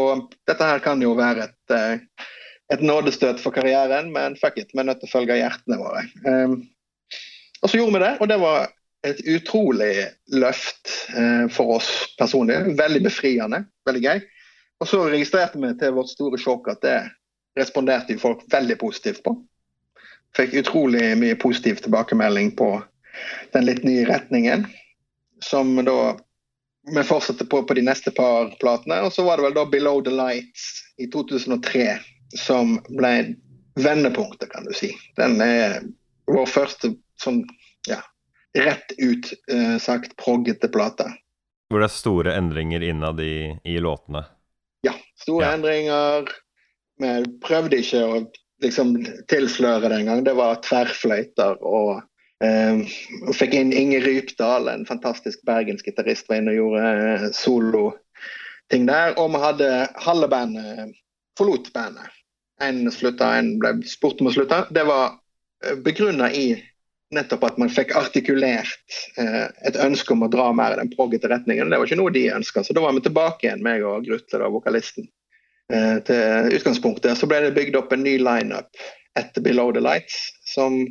dette 0.48 0.66
her 0.66 0.80
kan 0.82 1.02
jo 1.04 1.12
være 1.18 1.50
et, 1.50 1.74
eh, 1.74 2.24
et 2.74 2.82
nådestøt 2.82 3.38
for 3.42 3.54
karrieren, 3.54 4.10
men 4.12 4.34
fuck 4.40 4.58
it, 4.58 4.72
vi 4.72 4.82
er 4.82 4.88
nødt 4.88 5.04
til 5.04 5.10
å 5.10 5.12
følge 5.12 5.38
hjertene 5.38 5.78
våre. 5.78 6.02
Um, 6.26 6.56
og 7.62 7.70
så 7.70 7.78
gjorde 7.78 7.98
vi 7.98 8.04
det, 8.04 8.12
og 8.20 8.28
det 8.28 8.38
var 8.42 8.68
et 9.06 9.20
utrolig 9.30 9.92
løft 10.34 10.90
uh, 11.16 11.46
for 11.52 11.78
oss 11.78 11.90
personlig. 12.18 12.58
Veldig 12.78 13.02
befriende, 13.06 13.62
veldig 13.86 14.02
gøy. 14.02 14.24
Og 14.80 14.88
så 14.90 15.02
registrerte 15.08 15.60
vi 15.62 15.72
til 15.80 15.94
vårt 15.96 16.12
store 16.12 16.40
sjokk 16.40 16.68
at 16.74 16.82
det 16.84 16.98
responderte 17.56 18.18
folk 18.20 18.44
veldig 18.52 18.76
positivt 18.80 19.22
på. 19.24 19.36
Fikk 20.36 20.58
utrolig 20.60 21.14
mye 21.16 21.38
positiv 21.40 21.80
tilbakemelding 21.84 22.52
på 22.58 22.74
den 23.54 23.64
litt 23.64 23.84
nye 23.86 24.04
retningen. 24.08 24.66
Som 25.44 25.78
da 25.84 26.16
vi 26.92 27.02
fortsatte 27.02 27.46
på, 27.48 27.62
på 27.62 27.74
de 27.74 27.86
neste 27.86 28.12
par 28.14 28.52
platene. 28.60 29.00
Og 29.06 29.12
så 29.12 29.24
var 29.24 29.36
det 29.36 29.48
vel 29.48 29.56
da 29.56 29.64
'Below 29.64 30.04
the 30.04 30.12
Lights' 30.12 30.84
i 30.98 31.08
2003 31.10 31.98
som 32.36 32.76
ble 32.88 33.34
vendepunktet, 33.76 34.50
kan 34.52 34.64
du 34.64 34.72
si. 34.72 34.92
Den 35.16 35.40
er 35.40 35.80
vår 36.26 36.46
første 36.46 36.92
sånn 37.22 37.42
ja, 37.88 38.00
rett 38.58 38.92
ut 38.98 39.32
uh, 39.52 39.76
sagt 39.78 40.16
proggete 40.16 40.68
plate. 40.68 41.08
Hvor 41.70 41.82
det 41.82 41.88
er 41.88 41.94
store 41.94 42.34
endringer 42.38 42.82
innad 42.82 43.20
i, 43.20 43.58
i 43.64 43.78
låtene? 43.82 44.22
Ja, 44.86 44.94
store 45.18 45.46
ja. 45.48 45.54
endringer. 45.56 46.28
Vi 47.02 47.14
prøvde 47.44 47.80
ikke 47.82 48.02
å 48.06 48.20
liksom 48.64 48.94
tilsløre 49.30 49.90
det 49.90 50.00
engang. 50.00 50.22
Det 50.24 50.36
var 50.38 50.60
tverrfløyter 50.64 51.58
og 51.66 51.98
uh, 52.44 52.84
fikk 53.36 53.56
inn 53.58 53.74
Inger 53.74 54.06
Rypdal, 54.06 54.70
en 54.70 54.86
fantastisk 54.88 55.42
bergensk 55.48 55.90
gitarist, 55.90 56.28
var 56.30 56.40
inne 56.40 56.54
og 56.54 56.60
gjorde 56.60 56.94
uh, 56.94 57.26
soloting 57.36 58.86
der. 58.88 59.16
Og 59.18 59.34
vi 59.34 59.42
hadde 59.42 59.72
halve 60.06 60.30
bandet 60.32 60.94
forlot 61.36 61.72
bandet. 61.74 62.14
En 62.62 62.86
slutta, 62.88 63.34
en 63.36 63.56
ble 63.60 63.74
spurt 63.84 64.22
om 64.22 64.30
å 64.30 64.32
slutte. 64.32 64.62
Det 64.72 64.86
var 64.88 65.18
begrunna 65.84 66.30
i 66.32 66.54
nettopp 67.14 67.44
at 67.46 67.58
man 67.60 67.70
fikk 67.70 67.94
artikulert 67.96 68.96
eh, 69.20 69.46
et 69.68 69.78
ønske 69.78 70.12
om 70.14 70.24
å 70.26 70.30
dra 70.30 70.48
mer 70.56 70.74
i 70.74 70.80
den 70.80 70.90
proggete 70.94 71.30
retningen. 71.30 71.70
Det 71.70 71.78
var 71.78 71.88
ikke 71.88 72.00
noe 72.00 72.14
de 72.14 72.24
ønska, 72.34 72.64
så 72.64 72.74
da 72.74 72.82
var 72.82 72.96
vi 72.96 73.04
tilbake 73.06 73.46
igjen, 73.46 73.62
meg 73.64 73.84
og 73.86 74.06
Grutle, 74.08 74.40
da, 74.42 74.50
vokalisten, 74.52 75.06
eh, 75.72 75.96
til 76.08 76.56
utgangspunktet. 76.58 77.18
Så 77.18 77.28
ble 77.30 77.44
det 77.46 77.54
bygd 77.58 77.78
opp 77.78 77.94
en 77.94 78.04
ny 78.06 78.16
lineup 78.22 78.86
etter 79.18 79.44
Below 79.44 79.72
the 79.76 79.82
Lights, 79.84 80.18
som 80.48 80.82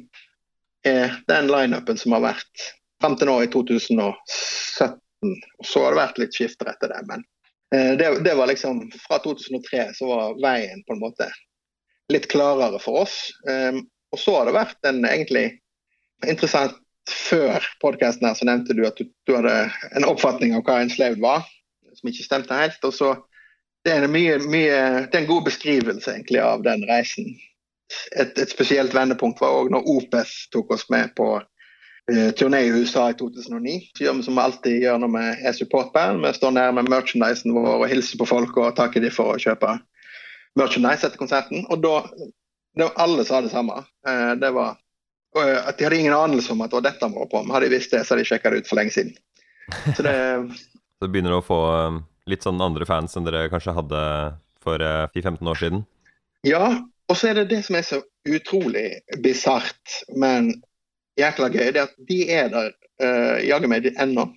er 0.88 1.18
den 1.28 1.50
lineupen 1.52 2.00
som 2.00 2.16
har 2.16 2.24
vært 2.30 2.68
fram 3.02 3.18
til 3.20 3.30
nå 3.30 3.40
i 3.44 3.50
2017. 3.52 5.02
Og 5.60 5.66
så 5.68 5.84
har 5.84 5.92
det 5.92 6.00
vært 6.00 6.22
litt 6.22 6.38
skifter 6.38 6.70
etter 6.72 6.94
det, 6.94 7.02
men 7.10 7.26
eh, 7.76 7.92
det, 8.00 8.12
det, 8.24 8.38
var 8.38 8.48
liksom 8.52 8.86
Fra 9.08 9.20
2003 9.24 9.90
så 9.98 10.08
var 10.10 10.40
veien 10.42 10.86
på 10.86 10.96
en 10.96 11.04
måte 11.04 11.28
litt 12.14 12.30
klarere 12.30 12.80
for 12.80 13.02
oss. 13.02 13.34
Um, 13.50 13.82
og 14.14 14.20
så 14.22 14.36
har 14.38 14.46
det 14.46 14.54
vært 14.56 14.88
en 14.88 15.00
egentlig 15.10 15.48
interessant 16.32 16.76
før 17.10 17.64
podkasten 17.82 18.28
så 18.36 18.48
nevnte 18.48 18.74
du 18.74 18.84
at 18.88 18.98
du, 18.98 19.08
du, 19.28 19.36
hadde 19.36 19.54
en 19.96 20.08
oppfatning 20.10 20.56
av 20.58 20.66
hva 20.66 20.80
en 20.82 20.92
slave 20.92 21.22
var, 21.22 21.46
som 21.96 22.10
ikke 22.10 22.26
stemte 22.26 22.58
helt. 22.58 22.82
og 22.84 22.94
så 22.94 23.16
det 23.86 23.94
er, 23.94 24.08
mye, 24.10 24.40
mye, 24.50 24.78
det 25.06 25.14
er 25.14 25.24
en 25.24 25.30
god 25.30 25.44
beskrivelse 25.46 26.10
egentlig 26.10 26.40
av 26.42 26.64
den 26.66 26.82
reisen. 26.90 27.36
Et, 28.18 28.32
et 28.34 28.50
spesielt 28.50 28.96
vendepunkt 28.98 29.42
var 29.44 29.54
òg 29.60 29.70
når 29.70 29.86
OPES 29.94 30.32
tok 30.56 30.74
oss 30.74 30.88
med 30.90 31.12
på 31.18 31.28
uh, 31.38 32.32
turné 32.40 32.64
i 32.66 32.72
USA 32.74 33.12
i 33.12 33.18
2009. 33.20 33.76
Så 33.94 34.08
gjør 34.08 34.18
vi 34.18 34.26
som 34.26 34.40
vi 34.40 34.46
alltid 34.46 34.80
gjør 34.82 35.04
når 35.04 35.14
vi 35.14 35.26
er 35.46 35.58
supportband. 35.60 36.24
Vi 36.26 36.34
står 36.34 36.56
nær 36.58 36.74
med 36.74 36.90
merchandisen 36.90 37.54
vår 37.54 37.70
og 37.76 37.86
hilser 37.92 38.18
på 38.18 38.30
folk 38.32 38.58
og 38.58 38.74
takker 38.80 39.06
dem 39.06 39.14
for 39.14 39.36
å 39.36 39.44
kjøpe 39.46 39.78
merchandise 40.58 41.06
etter 41.06 41.22
konserten. 41.22 41.68
Og 41.70 41.86
da 41.86 42.00
det 42.76 42.90
var 42.90 42.98
Alle 43.06 43.24
sa 43.24 43.38
det 43.46 43.54
samme. 43.54 43.86
Uh, 44.08 44.34
det 44.42 44.50
var 44.58 44.80
at 45.42 45.78
de 45.78 45.88
hadde 45.88 45.98
ingen 46.00 46.16
anelse 46.16 46.54
om 46.54 46.62
at 46.64 46.72
var 46.72 46.86
dette 46.86 47.10
må 47.12 47.26
var 47.26 47.32
på. 47.32 47.42
Hadde 47.52 47.68
de 47.68 47.76
visst 47.76 47.92
det, 47.92 48.06
så 48.06 48.14
hadde 48.14 48.24
de 48.24 48.30
sjekka 48.30 48.54
det 48.54 48.64
ut 48.64 48.70
for 48.70 48.80
lenge 48.80 48.96
siden. 48.96 49.16
Så 49.96 50.06
det 50.06 50.16
Så 51.00 51.10
begynner 51.12 51.36
du 51.36 51.40
å 51.42 51.46
få 51.46 51.60
eh, 51.76 51.98
litt 52.32 52.46
sånn 52.46 52.62
andre 52.64 52.88
fans 52.88 53.18
enn 53.18 53.28
dere 53.28 53.50
kanskje 53.52 53.76
hadde 53.76 54.02
for 54.64 54.82
10-15 54.82 55.36
eh, 55.36 55.50
år 55.52 55.60
siden? 55.60 55.84
Ja, 56.48 56.70
og 57.10 57.20
så 57.20 57.30
er 57.30 57.40
det 57.40 57.50
det 57.52 57.62
som 57.68 57.78
er 57.78 57.86
så 57.86 58.00
utrolig 58.26 58.88
bisart, 59.22 60.00
men 60.16 60.54
jækla 61.20 61.52
gøy, 61.54 61.68
det 61.76 61.82
er 61.82 61.90
at 61.90 62.00
de 62.10 62.20
er 62.34 62.50
der 62.54 62.72
uh, 63.04 63.38
jaggu 63.46 63.68
meg 63.70 63.86
ennå. 64.02 64.28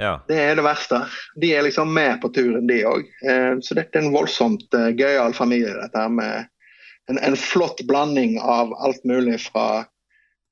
Ja. 0.00 0.18
Det 0.28 0.36
er 0.36 0.58
det 0.58 0.66
verste. 0.66 1.00
De 1.40 1.54
er 1.56 1.64
liksom 1.64 1.94
med 1.96 2.20
på 2.20 2.28
turen, 2.36 2.66
de 2.68 2.82
òg. 2.88 3.08
Uh, 3.24 3.56
så 3.64 3.78
dette 3.78 3.96
er 3.96 4.04
en 4.04 4.12
voldsomt 4.12 4.66
uh, 4.76 4.90
gøyal 4.92 5.36
familie, 5.36 5.72
dette 5.78 6.02
her 6.02 6.12
med 6.12 6.50
en, 7.08 7.20
en, 7.20 7.38
flott 7.40 7.80
blanding 7.88 8.36
av 8.42 8.74
alt 8.84 9.00
mulig 9.08 9.38
fra 9.46 9.86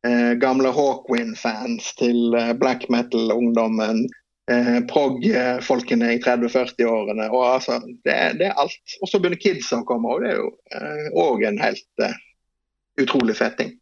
eh, 0.06 0.34
gamle 0.40 0.72
Hawkwind-fans 0.74 1.94
til 2.00 2.36
eh, 2.38 2.52
black 2.58 2.88
metal-ungdommen. 2.92 4.04
Eh, 4.50 4.78
Prog-folkene 4.90 6.10
i 6.14 6.20
30-40-årene. 6.20 7.30
og 7.30 7.46
altså, 7.54 7.78
det, 8.04 8.16
det, 8.40 8.50
er 8.50 8.60
alt. 8.60 8.96
Og 9.00 9.08
så 9.08 9.20
begynner 9.20 9.40
kidsa 9.40 9.80
å 9.80 9.88
komme, 9.88 10.12
og 10.12 10.24
det 10.24 10.34
er 10.34 10.40
jo 10.42 10.50
òg 11.24 11.44
eh, 11.44 11.48
en 11.48 11.60
helt 11.62 12.04
eh, 12.04 12.18
utrolig 13.00 13.38
fet 13.40 13.56
ting. 13.60 13.74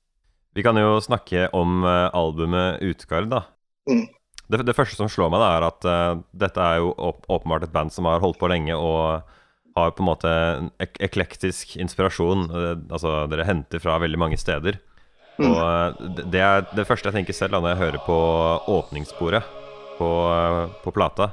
Vi 0.52 0.62
kan 0.62 0.76
jo 0.76 0.98
snakke 1.00 1.46
om 1.56 1.80
albumet 1.88 2.82
Utgard, 2.84 3.30
da. 3.32 3.46
Mm. 3.88 4.04
Det, 4.52 4.66
det, 4.68 4.74
første 4.76 4.98
som 4.98 5.08
slår 5.08 5.30
meg, 5.32 5.40
da, 5.40 5.48
er 5.56 5.64
at 5.64 5.86
uh, 5.88 6.22
dette 6.36 6.60
er 6.60 6.82
jo 6.82 6.90
åpenbart 7.32 7.64
et 7.64 7.72
band 7.72 7.94
som 7.94 8.04
har 8.04 8.20
holdt 8.20 8.36
på 8.36 8.50
lenge 8.52 8.76
og 8.76 9.24
har 9.78 9.94
på 9.96 10.04
en 10.04 10.10
måte 10.10 10.32
ek 10.84 11.00
eklektisk 11.08 11.72
inspirasjon. 11.80 12.50
Uh, 12.52 12.74
altså, 12.92 13.22
dere 13.32 13.48
henter 13.48 13.80
fra 13.80 13.96
veldig 14.02 14.20
mange 14.20 14.36
steder. 14.40 14.76
Mm. 15.38 15.48
Og 15.48 15.58
eh, 15.62 16.22
det 16.32 16.42
er 16.44 16.64
det 16.76 16.86
første 16.88 17.08
jeg 17.08 17.20
tenker 17.20 17.36
selv 17.36 17.56
da 17.56 17.62
når 17.62 17.74
jeg 17.74 17.82
hører 17.82 18.06
på 18.06 18.18
åpningssporet 18.76 19.60
på, 19.98 20.10
eh, 20.32 20.64
på 20.84 20.94
plata, 20.94 21.32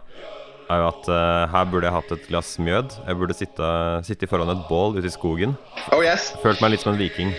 er 0.70 0.84
jo 0.84 0.90
at 0.92 1.08
uh, 1.10 1.50
her 1.50 1.64
burde 1.66 1.88
jeg 1.88 1.96
hatt 1.96 2.12
et 2.14 2.26
glass 2.30 2.52
mjød. 2.62 3.00
Jeg 3.08 3.18
burde 3.18 3.34
sitte, 3.34 3.70
sitte 4.06 4.28
foran 4.30 4.52
et 4.54 4.60
bål 4.70 5.00
ute 5.00 5.10
i 5.10 5.14
skogen. 5.14 5.56
Oh 5.96 6.04
yes. 6.06 6.28
Følt 6.44 6.62
meg 6.62 6.76
litt 6.76 6.84
som 6.86 6.94
en 6.94 7.00
viking. 7.02 7.32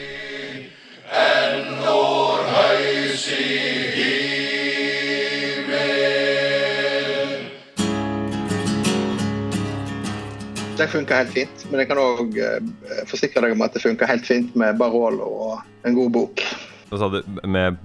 Det 10.80 10.86
funker 10.88 11.18
helt 11.18 11.32
fint, 11.34 11.64
men 11.68 11.82
jeg 11.82 11.90
kan 11.90 11.98
òg 12.00 12.36
uh, 12.40 13.00
forsikre 13.08 13.42
deg 13.44 13.52
om 13.52 13.62
at 13.66 13.74
det 13.76 13.82
funker 13.82 14.08
helt 14.08 14.24
fint 14.24 14.54
med 14.56 14.78
Barolo 14.80 15.26
og 15.28 15.84
en 15.84 15.96
god 15.98 16.12
bok. 16.14 16.44
Hva 16.88 17.00
sa 17.02 17.08
du? 17.12 17.18
Med 17.44 17.76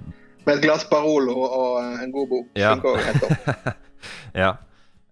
Med 0.46 0.54
et 0.54 0.62
glass 0.62 0.86
Barolo 0.88 1.34
og 1.44 1.82
en 1.82 2.14
god 2.14 2.30
bok. 2.30 2.46
Ja. 2.56 2.72
ja. 4.42 4.54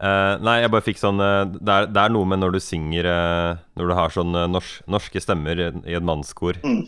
Uh, 0.01 0.41
nei, 0.41 0.57
jeg 0.63 0.73
bare 0.73 0.87
fikk 0.87 1.03
sånn 1.03 1.21
uh, 1.21 1.45
det, 1.45 1.75
er, 1.75 1.91
det, 1.93 2.01
er, 2.01 2.15
noe 2.17 2.29
med 2.29 2.41
når 2.41 2.57
du 2.57 2.61
synger 2.65 3.07
uh, 3.07 3.61
Når 3.79 3.93
du 3.93 3.95
har 3.97 4.17
sånn 4.17 4.35
norsk, 4.51 4.81
norske 4.91 5.23
stemmer 5.23 5.61
i, 5.61 5.69
i 5.87 5.99
et 5.99 6.05
mannskor, 6.05 6.59
mm. 6.65 6.81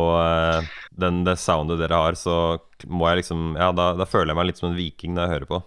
og 0.00 0.72
den, 0.96 1.22
det 1.28 1.36
soundet 1.42 1.82
dere 1.82 2.00
har, 2.06 2.16
så 2.18 2.56
må 2.88 3.04
jeg 3.10 3.20
liksom 3.20 3.52
Ja, 3.60 3.68
da, 3.76 3.92
da, 4.00 4.08
føler 4.08 4.32
jeg 4.32 4.40
meg 4.40 4.48
litt 4.48 4.64
som 4.64 4.72
en 4.72 4.80
viking 4.80 5.12
når 5.12 5.26
jeg 5.26 5.34
hører 5.36 5.52
på. 5.52 5.62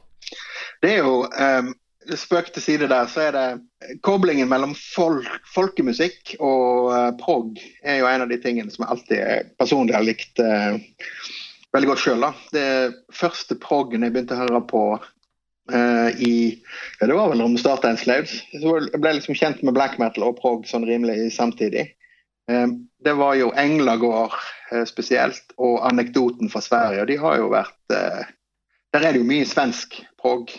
Det 0.81 0.95
er 0.95 1.05
jo 1.05 1.15
um, 1.29 1.71
Spøk 2.09 2.49
til 2.53 2.63
side 2.63 2.87
der, 2.89 3.05
så 3.05 3.27
er 3.27 3.35
det 3.35 3.97
koblingen 4.01 4.49
mellom 4.49 4.73
folk, 4.73 5.27
folkemusikk 5.53 6.33
og 6.39 6.89
uh, 6.89 7.09
prog 7.19 7.59
er 7.85 7.99
jo 8.01 8.07
en 8.09 8.23
av 8.25 8.31
de 8.31 8.39
tingene 8.41 8.73
som 8.73 8.85
jeg 8.85 8.95
alltid 8.95 9.51
personlig 9.61 9.93
har 9.93 10.05
likt 10.07 10.41
uh, 10.41 10.79
veldig 11.75 11.91
godt 11.91 12.01
sjøl. 12.01 12.25
Det 12.55 12.65
første 13.13 13.57
proggen 13.61 14.01
jeg 14.05 14.15
begynte 14.15 14.33
å 14.33 14.41
høre 14.41 14.63
på 14.71 14.81
uh, 14.97 16.09
i 16.17 16.33
ja, 16.57 17.05
Det 17.05 17.19
var 17.19 17.29
vel 17.35 17.45
om 17.45 17.59
starta 17.61 17.91
en 17.91 18.01
slaud. 18.01 18.33
Jeg 18.55 18.97
ble 18.97 19.13
liksom 19.19 19.37
kjent 19.37 19.61
med 19.61 19.77
black 19.77 19.99
metal 20.01 20.31
og 20.31 20.41
prog 20.41 20.65
sånn 20.69 20.87
rimelig 20.89 21.29
samtidig. 21.37 21.91
det 23.05 23.13
var 23.15 23.35
jo 23.37 23.53
Englagård 23.55 24.33
spesielt, 24.89 25.53
og 25.61 25.85
Anekdoten 25.87 26.49
fra 26.49 26.59
Sverige. 26.65 27.01
og 27.01 27.07
de 27.07 27.17
har 27.21 27.37
jo 27.37 27.53
vært 27.53 27.77
Der 27.87 29.05
er 29.05 29.13
det 29.13 29.21
jo 29.21 29.29
mye 29.29 29.45
svensk 29.45 30.01
prog 30.19 30.49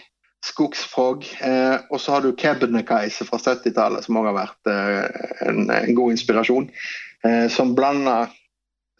skogsfrog. 0.45 1.27
Eh, 1.41 1.77
og 1.91 2.01
så 2.01 2.17
har 2.17 2.25
du 2.25 2.33
Kebnekaise 2.39 3.27
fra 3.29 3.39
70-tallet, 3.39 4.05
som 4.05 4.19
også 4.19 4.31
har 4.31 4.39
vært 4.39 4.71
eh, 4.73 5.27
en, 5.49 5.67
en, 5.71 5.95
god 5.99 6.17
inspirasjon. 6.17 6.71
Eh, 7.27 7.47
som 7.53 7.77
blander 7.79 8.33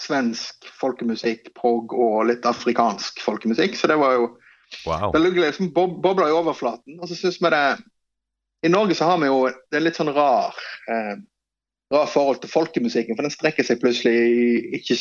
svensk 0.03 0.69
folkemusikk, 0.81 1.53
prog 1.59 1.95
og 1.95 2.29
litt 2.31 2.47
afrikansk 2.49 3.23
folkemusikk. 3.23 3.77
Så 3.79 3.91
det 3.91 3.99
var 4.03 4.17
jo 4.19 4.29
wow. 4.87 5.11
Det 5.15 5.23
liksom 5.23 5.73
bob 5.75 5.99
bobla 6.03 6.31
i 6.31 6.37
overflaten. 6.37 7.01
Og 7.01 7.11
så 7.11 7.19
syns 7.19 7.43
vi 7.43 7.53
det 7.55 7.67
I 8.67 8.71
Norge 8.71 8.95
så 8.95 9.11
har 9.11 9.21
vi 9.23 9.31
jo 9.31 9.45
det 9.51 9.79
er 9.79 9.87
litt 9.87 9.99
sånn 9.99 10.15
rar 10.15 10.55
eh, 10.91 11.15
rar 11.93 12.09
forhold 12.09 12.41
til 12.43 12.51
folkemusikken, 12.51 13.19
for 13.19 13.27
den 13.27 13.35
strekker 13.35 13.67
seg 13.67 13.83
plutselig 13.83 14.17
ikke 14.79 14.97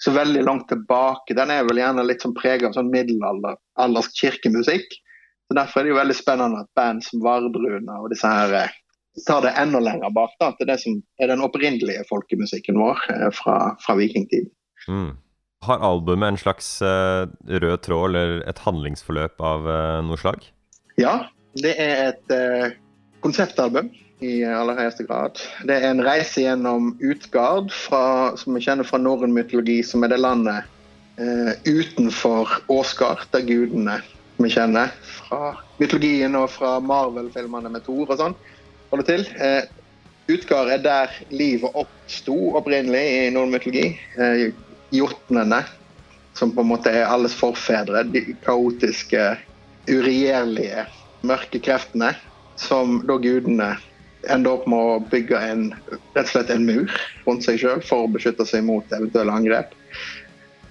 så 0.00 0.14
veldig 0.14 0.42
langt 0.46 0.70
tilbake. 0.70 1.36
Den 1.36 1.52
er 1.52 1.66
vel 1.68 1.82
gjerne 1.82 2.06
litt 2.06 2.22
sånn 2.24 2.36
prega 2.36 2.70
av 2.70 2.76
sånn 2.76 2.88
middelaldersk 2.92 4.14
kirkemusikk. 4.16 4.94
Så 5.50 5.56
Derfor 5.58 5.80
er 5.80 5.88
det 5.88 5.90
jo 5.90 5.98
veldig 5.98 6.14
spennende 6.14 6.60
at 6.62 6.68
band 6.78 7.02
som 7.02 7.22
Vardruna 7.24 7.96
og 7.98 8.12
disse 8.12 8.28
her 8.30 8.52
eh, 8.54 8.74
tar 9.26 9.40
det 9.42 9.50
enda 9.58 9.80
lenger 9.82 10.12
bak 10.14 10.36
da, 10.38 10.52
til 10.54 10.68
det 10.68 10.76
som 10.78 11.00
er 11.18 11.32
den 11.32 11.42
opprinnelige 11.42 12.04
folkemusikken 12.06 12.78
vår 12.78 13.00
eh, 13.10 13.24
fra, 13.34 13.56
fra 13.82 13.96
vikingtiden. 13.98 14.52
Mm. 14.86 15.16
Har 15.66 15.82
albumet 15.82 16.30
en 16.30 16.38
slags 16.40 16.68
uh, 16.86 17.26
rød 17.50 17.82
tråd 17.82 18.06
eller 18.12 18.36
et 18.48 18.62
handlingsforløp 18.62 19.42
av 19.42 19.66
uh, 19.66 19.98
noe 20.06 20.20
slag? 20.22 20.46
Ja, 21.02 21.16
det 21.58 21.74
er 21.82 22.04
et 22.12 22.32
uh, 22.32 22.70
konseptalbum 23.26 23.90
i 24.22 24.38
aller 24.46 24.78
høyeste 24.78 25.08
grad. 25.10 25.42
Det 25.66 25.80
er 25.80 25.88
en 25.90 26.04
reise 26.06 26.46
gjennom 26.46 26.94
Utgard, 27.02 27.74
fra, 27.74 28.04
som 28.38 28.54
vi 28.54 28.62
kjenner 28.62 28.86
fra 28.86 29.02
norrøn 29.02 29.34
mytologi, 29.34 29.80
som 29.82 30.06
er 30.06 30.14
det 30.14 30.22
landet 30.22 30.76
utenfor 31.68 32.48
Åsgard, 32.72 33.26
der 33.34 33.42
gudene 33.44 33.98
vi 34.44 34.52
kjenner 34.54 34.92
fra 35.04 35.52
mytologien 35.80 36.36
og 36.38 36.48
fra 36.52 36.78
Marvel-filmene 36.84 37.72
med 37.72 37.84
Thor 37.84 38.08
og 38.08 38.18
sånn, 38.20 38.36
holder 38.92 39.08
til. 39.08 39.26
Eh, 39.40 39.68
Utgard 40.30 40.70
er 40.70 40.82
der 40.84 41.14
livet 41.34 41.74
oppsto 41.74 42.36
opprinnelig 42.58 43.02
i 43.02 43.30
noen 43.34 43.52
mytologi. 43.52 43.92
Eh, 44.20 44.50
Jotnene, 44.94 45.64
som 46.38 46.52
på 46.54 46.62
en 46.62 46.70
måte 46.70 46.92
er 46.94 47.10
alles 47.10 47.34
forfedre. 47.36 48.04
De 48.10 48.22
kaotiske, 48.44 49.24
uregjerlige, 49.90 50.86
mørke 51.26 51.62
kreftene. 51.62 52.14
Som 52.60 53.00
da 53.08 53.16
gudene 53.22 53.72
ender 54.28 54.58
opp 54.58 54.66
med 54.68 54.78
å 54.78 54.98
bygge 55.10 55.38
en, 55.40 55.62
rett 56.12 56.26
og 56.26 56.32
slett 56.34 56.50
en 56.52 56.66
mur 56.68 56.90
rundt 57.24 57.46
seg 57.46 57.60
sjøl 57.62 57.80
for 57.86 58.04
å 58.04 58.10
beskytte 58.12 58.44
seg 58.46 58.66
mot 58.66 58.92
eventuelle 58.92 59.32
angrep. 59.32 59.72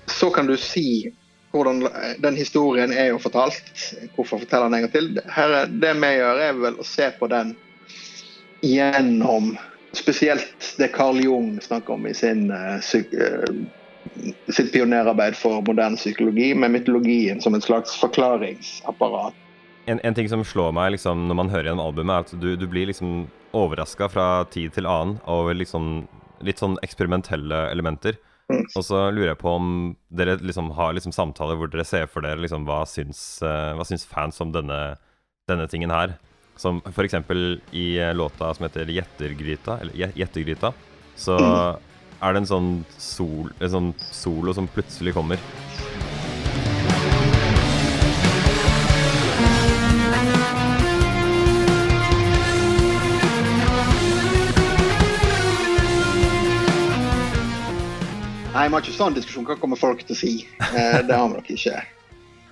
Så 0.09 0.29
kan 0.33 0.49
du 0.49 0.55
si 0.57 1.09
hvordan 1.51 1.81
den 2.21 2.37
historien 2.37 2.93
er 2.93 3.11
jo 3.13 3.19
fortalt. 3.21 3.73
Hvorfor 4.15 4.43
forteller 4.43 4.69
den 4.69 4.77
en 4.77 4.85
gang 4.85 4.93
til? 4.93 5.09
Her, 5.33 5.55
det 5.69 5.95
vi 5.97 6.13
gjør, 6.19 6.43
er 6.45 6.61
vel 6.61 6.79
å 6.79 6.85
se 6.87 7.09
på 7.17 7.29
den 7.31 7.55
gjennom 8.65 9.53
spesielt 9.97 10.75
det 10.77 10.91
Carl 10.93 11.17
Jung 11.23 11.55
snakker 11.61 11.95
om 11.95 12.07
i 12.07 12.13
sin, 12.13 12.51
uh, 12.51 12.77
sitt 14.53 14.73
pionerarbeid 14.73 15.37
for 15.37 15.63
moderne 15.65 15.97
psykologi, 15.97 16.53
med 16.55 16.71
mytologien 16.71 17.41
som 17.41 17.55
en 17.57 17.65
slags 17.65 17.95
forklaringsapparat. 18.01 19.33
En, 19.85 19.99
en 20.03 20.13
ting 20.13 20.29
som 20.29 20.45
slår 20.45 20.73
meg 20.77 20.93
liksom, 20.93 21.25
når 21.27 21.37
man 21.39 21.49
hører 21.49 21.71
gjennom 21.71 21.87
albumet, 21.87 22.13
er 22.13 22.27
at 22.27 22.41
du, 22.41 22.49
du 22.59 22.67
blir 22.69 22.91
liksom 22.91 23.23
overraska 23.57 24.09
fra 24.13 24.27
tid 24.53 24.75
til 24.75 24.85
annen 24.85 25.17
over 25.25 25.57
liksom, 25.57 26.03
litt 26.45 26.61
sånn 26.61 26.77
eksperimentelle 26.85 27.65
elementer. 27.71 28.19
Mm. 28.49 28.65
Og 28.65 28.81
så 28.85 29.01
lurer 29.13 29.31
jeg 29.31 29.41
på 29.43 29.51
om 29.53 29.67
dere 30.09 30.39
liksom 30.41 30.71
har 30.77 30.95
liksom 30.97 31.13
samtaler 31.13 31.59
hvor 31.59 31.69
dere 31.69 31.85
ser 31.85 32.07
for 32.09 32.25
dere 32.25 32.41
liksom 32.41 32.65
hva 32.65 32.81
syns, 32.89 33.21
uh, 33.45 33.75
hva 33.77 33.85
syns 33.85 34.07
fans 34.09 34.41
om 34.41 34.53
denne, 34.55 34.79
denne 35.49 35.67
tingen 35.69 35.93
her. 35.93 36.15
Som 36.59 36.81
f.eks. 36.89 37.15
i 37.71 37.85
eh, 38.01 38.11
låta 38.11 38.49
som 38.53 38.65
heter 38.65 38.89
'Gjettergryta', 38.91 39.77
eller 39.79 40.11
'Gjettergryta', 40.11 40.73
så 41.15 41.37
mm. 41.39 41.85
er 42.19 42.33
det 42.33 42.41
en 42.41 42.49
sånn, 42.49 42.73
sol, 42.99 43.53
en 43.61 43.71
sånn 43.71 43.93
solo 44.11 44.51
som 44.57 44.67
plutselig 44.67 45.15
kommer. 45.15 45.39
Vi 58.69 58.75
har 58.75 58.83
ikke 58.85 58.93
sånn 58.93 59.15
diskusjon. 59.17 59.45
Hva 59.47 59.57
kommer 59.57 59.79
folk 59.79 60.03
til 60.05 60.13
å 60.13 60.19
si? 60.19 60.33
Eh, 60.61 60.99
det 61.07 61.15
har 61.15 61.29
vi 61.29 61.39
nok 61.39 61.47
ikke. 61.55 61.79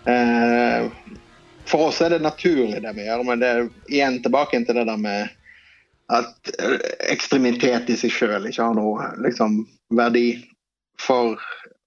Eh, 0.09 0.87
for 1.69 1.89
oss 1.89 1.99
er 2.01 2.15
det 2.15 2.23
naturlig 2.23 2.79
det 2.81 2.93
vi 2.95 3.05
gjør, 3.05 3.25
men 3.27 3.43
det 3.43 3.49
er 3.51 3.67
igjen 3.91 4.17
tilbake 4.23 4.63
til 4.65 4.79
det 4.79 4.87
der 4.87 4.97
med 5.01 5.35
at 6.15 6.51
eh, 6.57 6.87
ekstremitet 7.13 7.91
i 7.93 7.97
seg 7.99 8.13
sjøl 8.15 8.47
ikke 8.49 8.65
har 8.65 8.77
noe 8.77 9.11
liksom, 9.21 9.59
verdi. 9.93 10.39
For, 10.97 11.37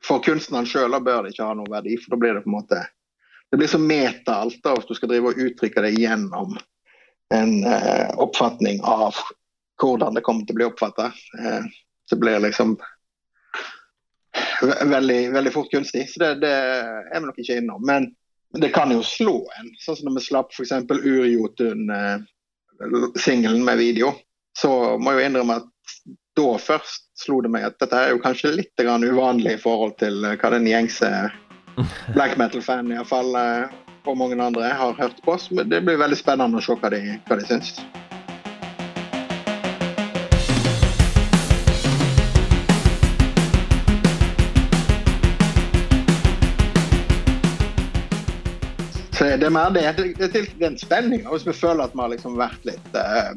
for 0.06 0.22
kunstneren 0.22 0.68
sjøl 0.68 0.94
bør 1.02 1.24
det 1.24 1.34
ikke 1.34 1.48
ha 1.48 1.56
noe 1.58 1.72
verdi, 1.72 1.96
for 1.98 2.14
da 2.14 2.20
blir 2.22 2.38
det 2.38 2.44
på 2.44 2.52
en 2.52 2.58
måte 2.60 2.84
Det 3.50 3.58
blir 3.58 3.66
så 3.66 3.80
meta 3.82 4.36
alt 4.44 4.60
da, 4.62 4.76
hvis 4.76 4.86
du 4.86 4.94
skal 4.94 5.10
drive 5.10 5.32
og 5.32 5.40
uttrykke 5.42 5.82
det 5.82 5.96
gjennom 5.98 6.54
en 7.34 7.64
eh, 7.66 8.06
oppfatning 8.22 8.78
av 8.86 9.18
hvordan 9.82 10.14
det 10.14 10.22
kommer 10.22 10.46
til 10.46 10.54
å 10.54 10.60
bli 10.60 10.68
oppfatta. 10.68 11.08
Eh, 11.34 11.66
det 12.10 12.18
blir 12.22 12.38
liksom 12.44 12.76
veldig, 14.94 15.20
veldig 15.34 15.52
fort 15.54 15.70
kunstig. 15.72 16.02
Så 16.10 16.16
det, 16.22 16.30
det, 16.44 16.50
er 16.50 17.20
vi 17.20 17.26
nok 17.26 17.38
ikke 17.42 17.58
innom. 17.60 17.82
Men 17.86 18.02
det 18.58 18.70
kan 18.74 18.88
jo 18.92 19.02
slå 19.06 19.36
en. 19.58 19.68
Sånn 19.82 19.96
som 19.98 20.06
når 20.08 20.14
vi 20.18 20.26
slapp 20.26 20.48
f.eks. 20.54 20.72
Urjotun-singelen 20.90 23.62
eh, 23.62 23.66
med 23.66 23.76
video. 23.80 24.08
Så 24.58 24.70
må 24.98 25.06
jeg 25.14 25.20
jo 25.20 25.26
innrømme 25.30 25.54
at 25.62 25.68
da 26.38 26.50
først 26.62 27.02
slo 27.18 27.36
det 27.44 27.50
meg 27.52 27.62
at 27.66 27.80
dette 27.82 27.96
er 27.98 28.08
jo 28.14 28.22
kanskje 28.22 28.54
litt 28.54 28.80
uvanlig 28.80 29.52
i 29.56 29.62
forhold 29.62 29.94
til 30.02 30.14
eh, 30.24 30.38
hva 30.40 30.48
den 30.56 30.70
gjengse 30.70 31.08
black 32.16 32.32
metal-fanen 32.40 32.92
iallfall 32.96 33.30
eh, 33.38 33.64
og 34.08 34.14
mange 34.16 34.42
andre 34.42 34.64
har 34.74 34.92
hørt 34.98 35.18
på. 35.24 35.32
Så 35.38 35.48
det 35.62 35.80
blir 35.84 36.00
veldig 36.00 36.18
spennende 36.18 36.58
å 36.58 36.62
se 36.64 36.72
hva 36.80 36.88
de, 36.92 37.00
hva 37.28 37.34
de 37.38 37.44
syns. 37.46 37.68
Det 49.36 49.46
er 49.46 49.54
mer 49.54 49.70
det. 49.74 49.84
Det 49.96 50.28
er, 50.28 50.48
det 50.58 50.64
er 50.64 50.70
en 50.72 50.80
spenning 50.80 51.26
hvis 51.28 51.46
vi 51.46 51.54
føler 51.56 51.86
at 51.86 51.94
vi 51.94 52.02
har 52.02 52.12
liksom 52.14 52.38
vært, 52.40 52.64
litt, 52.68 52.90
uh, 52.96 53.34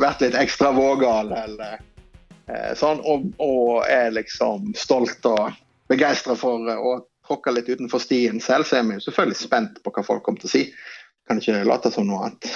vært 0.00 0.24
litt 0.24 0.36
ekstra 0.38 0.72
vågale 0.76 1.42
eller 1.48 1.80
uh, 1.80 2.72
sånn, 2.78 3.02
og, 3.04 3.28
og, 3.42 3.82
er 3.90 4.14
liksom 4.14 4.72
stolt 4.78 5.26
og 5.28 5.56
begeistra 5.90 6.36
for 6.38 6.68
uh, 6.70 6.78
å 6.78 6.96
tråkke 7.26 7.56
litt 7.56 7.68
utenfor 7.68 8.02
stien 8.02 8.38
selv, 8.42 8.68
så 8.68 8.78
er 8.78 8.86
vi 8.86 9.00
jo 9.00 9.06
selvfølgelig 9.08 9.40
spent 9.40 9.82
på 9.82 9.92
hva 9.94 10.06
folk 10.06 10.22
kommer 10.26 10.42
til 10.42 10.50
å 10.50 10.54
si. 10.54 10.64
Kan 11.26 11.42
ikke 11.42 11.64
late 11.66 11.90
som 11.90 12.06
noe 12.06 12.28
annet. 12.28 12.52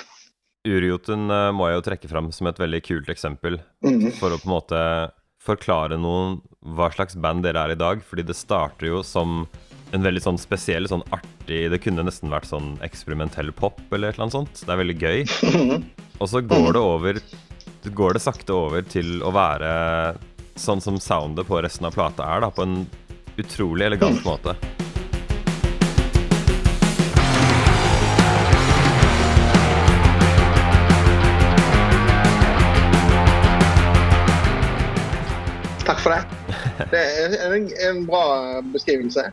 Urjotun 0.69 1.25
må 1.57 1.67
jeg 1.67 1.79
jo 1.79 1.87
trekke 1.89 2.11
fram 2.11 2.29
som 2.37 2.47
et 2.47 2.59
veldig 2.61 2.79
kult 2.87 3.09
eksempel, 3.11 3.57
mm. 3.83 4.13
for 4.21 4.31
å 4.31 4.39
på 4.39 4.47
en 4.47 4.53
måte 4.53 4.83
forklare 5.43 5.99
noen 5.99 6.39
hva 6.77 6.91
slags 6.93 7.17
band 7.19 7.43
dere 7.47 7.65
er 7.65 7.75
i 7.75 7.81
dag. 7.81 8.05
Fordi 8.07 8.27
det 8.29 8.39
starter 8.39 8.91
jo 8.93 9.03
som 9.07 9.43
en 9.93 10.05
veldig 10.07 10.23
sånn 10.23 10.39
spesiell, 10.39 10.87
sånn 10.91 11.05
artig 11.15 11.65
Det 11.73 11.81
kunne 11.83 12.05
nesten 12.07 12.31
vært 12.31 12.51
sånn 12.51 12.77
eksperimentell 12.87 13.51
pop 13.57 13.81
eller 13.91 14.11
et 14.11 14.19
eller 14.19 14.29
annet 14.29 14.39
sånt. 14.39 14.63
Det 14.63 14.75
er 14.75 14.83
veldig 14.83 14.99
gøy. 15.01 15.25
Og 16.21 16.29
så 16.31 16.43
går 16.45 16.75
det 16.77 16.83
over 16.83 17.23
Går 17.97 18.13
det 18.15 18.21
sakte 18.21 18.53
over 18.53 18.85
til 18.85 19.23
å 19.25 19.33
være 19.33 19.71
sånn 20.61 20.83
som 20.85 20.99
soundet 21.01 21.49
på 21.49 21.63
resten 21.65 21.89
av 21.89 21.95
plata 21.97 22.27
er, 22.29 22.43
da, 22.45 22.51
på 22.53 22.67
en 22.67 22.85
utrolig 23.41 23.87
elegant 23.89 24.21
måte. 24.27 24.53
Takk 35.89 36.05
for 36.05 36.13
det. 36.13 36.21
Det 36.93 37.01
er 37.01 37.55
en, 37.57 37.71
en 37.89 38.05
bra 38.05 38.27
beskrivelse 38.77 39.31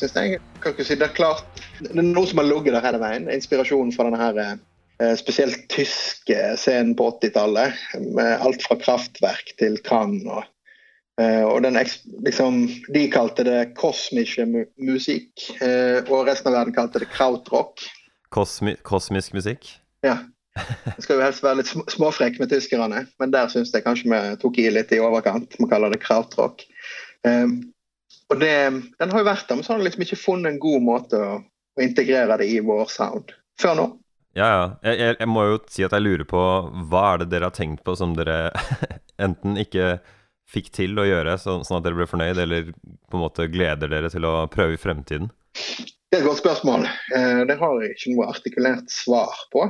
syns 0.00 0.16
jeg. 0.16 0.40
Kan 0.62 0.74
ikke 0.74 0.86
si, 0.86 0.96
det 0.98 1.08
er 1.08 1.14
klart, 1.16 1.62
det 1.80 1.92
er 1.92 2.04
noe 2.06 2.28
som 2.28 2.40
har 2.42 2.48
ligget 2.48 2.76
der 2.76 2.84
hele 2.84 3.00
veien. 3.02 3.30
Inspirasjonen 3.32 3.94
fra 3.94 4.08
denne 4.08 4.20
her, 4.20 4.58
eh, 5.00 5.14
spesielt 5.20 5.66
tyske 5.72 6.36
scenen 6.60 6.94
på 6.98 7.08
80-tallet. 7.16 7.80
Med 8.16 8.44
alt 8.46 8.66
fra 8.66 8.78
kraftverk 8.80 9.56
til 9.60 9.78
Kang. 9.86 10.18
Og, 10.26 10.44
eh, 11.20 11.42
og 11.44 11.62
den, 11.62 11.78
liksom, 12.26 12.66
de 12.94 13.06
kalte 13.12 13.44
det 13.44 13.74
kosmisk 13.78 14.40
musikk, 14.76 15.48
eh, 15.60 16.02
og 16.06 16.26
resten 16.28 16.52
av 16.52 16.60
verden 16.60 16.76
kalte 16.76 17.02
det 17.02 17.12
krautrock. 17.12 17.84
Kosmi 18.30 18.76
kosmisk 18.82 19.32
musikk? 19.36 19.68
Ja. 20.04 20.18
Jeg 20.56 21.04
skal 21.04 21.18
jo 21.18 21.24
helst 21.24 21.42
være 21.44 21.60
litt 21.60 21.70
småfrekk 21.92 22.38
med 22.40 22.48
tyskerne, 22.48 23.02
men 23.20 23.32
der 23.34 23.50
syns 23.52 23.74
jeg 23.74 23.84
kanskje 23.84 24.08
vi 24.08 24.36
tok 24.40 24.58
i 24.60 24.70
litt 24.72 24.92
i 24.94 25.02
overkant. 25.04 25.56
Vi 25.58 25.68
kaller 25.68 25.92
det 25.92 26.00
krautrock. 26.00 26.64
Um, 27.26 27.58
og 28.32 28.40
det, 28.40 28.54
Den 28.98 29.12
har 29.12 29.22
jo 29.22 29.28
vært 29.28 29.46
der, 29.48 29.58
men 29.58 29.66
så 29.66 29.72
har 29.72 29.80
den 29.80 29.86
liksom 29.88 30.04
ikke 30.06 30.18
funnet 30.18 30.52
en 30.52 30.62
god 30.62 30.82
måte 30.84 31.20
å, 31.22 31.38
å 31.42 31.84
integrere 31.84 32.38
det 32.40 32.50
i 32.50 32.58
vår 32.64 32.90
sound 32.92 33.32
før 33.60 33.78
nå. 33.78 33.86
Ja, 34.36 34.48
ja. 34.52 34.64
Jeg, 34.84 34.98
jeg, 35.00 35.16
jeg, 35.22 35.30
må 35.32 35.46
jo 35.48 35.60
si 35.72 35.86
at 35.86 35.94
jeg 35.96 36.04
lurer 36.04 36.28
på 36.28 36.42
hva 36.90 37.04
er 37.14 37.22
det 37.22 37.30
dere 37.32 37.48
har 37.48 37.56
tenkt 37.56 37.84
på 37.86 37.94
som 37.96 38.12
dere 38.18 38.50
enten 39.26 39.56
ikke 39.60 39.96
fikk 40.50 40.68
til 40.76 40.98
å 41.00 41.06
gjøre, 41.06 41.38
så, 41.40 41.56
sånn 41.66 41.80
at 41.80 41.86
dere 41.86 41.98
ble 41.98 42.06
fornøyd, 42.10 42.38
eller 42.42 42.68
på 42.70 43.18
en 43.18 43.24
måte 43.24 43.48
gleder 43.50 43.90
dere 43.90 44.10
til 44.12 44.26
å 44.28 44.34
prøve 44.52 44.76
i 44.76 44.80
fremtiden? 44.80 45.30
Det 45.56 46.18
er 46.18 46.20
et 46.20 46.28
godt 46.28 46.42
spørsmål. 46.42 46.84
Eh, 47.16 47.40
det 47.48 47.56
har 47.58 47.80
jeg 47.82 47.96
ikke 47.96 48.12
noe 48.12 48.28
artikulert 48.30 48.92
svar 48.92 49.32
på. 49.54 49.64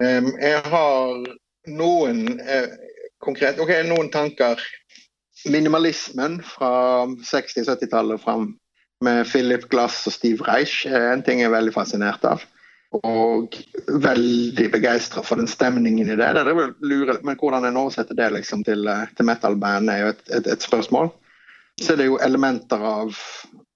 Jeg 0.00 0.62
har 0.72 1.26
noen 1.70 2.22
eh, 2.40 2.70
konkret, 3.22 3.60
ok, 3.62 3.74
noen 3.88 4.08
tanker 4.14 4.62
minimalismen 5.50 6.42
fra 6.42 7.04
60-70-tallet 7.06 8.22
fram 8.22 8.54
med 9.04 9.26
Philip 9.28 9.68
Glass 9.68 10.06
og 10.08 10.12
Steve 10.12 10.44
Reich 10.46 10.84
er 10.86 11.10
en 11.12 11.22
ting 11.24 11.42
jeg 11.42 11.50
er 11.50 11.56
veldig 11.56 11.74
fascinert 11.74 12.24
av. 12.28 12.44
Og 12.94 13.56
veldig 13.88 14.68
begeistra 14.70 15.24
for 15.26 15.40
den 15.40 15.50
stemningen 15.50 16.06
i 16.06 16.16
det. 16.16 16.28
det 16.36 16.44
er 16.44 16.74
lure, 16.86 17.18
men 17.26 17.38
hvordan 17.40 17.66
en 17.66 17.80
oversetter 17.80 18.14
det 18.14 18.30
liksom 18.36 18.62
til, 18.64 18.86
eh, 18.88 19.08
til 19.16 19.26
metal-band, 19.26 19.90
er 19.90 19.98
jo 20.04 20.12
et, 20.12 20.22
et, 20.30 20.46
et, 20.46 20.62
spørsmål. 20.62 21.10
Så 21.82 21.92
er 21.92 22.00
det 22.00 22.06
jo 22.06 22.20
elementer 22.22 22.86
av 22.86 23.18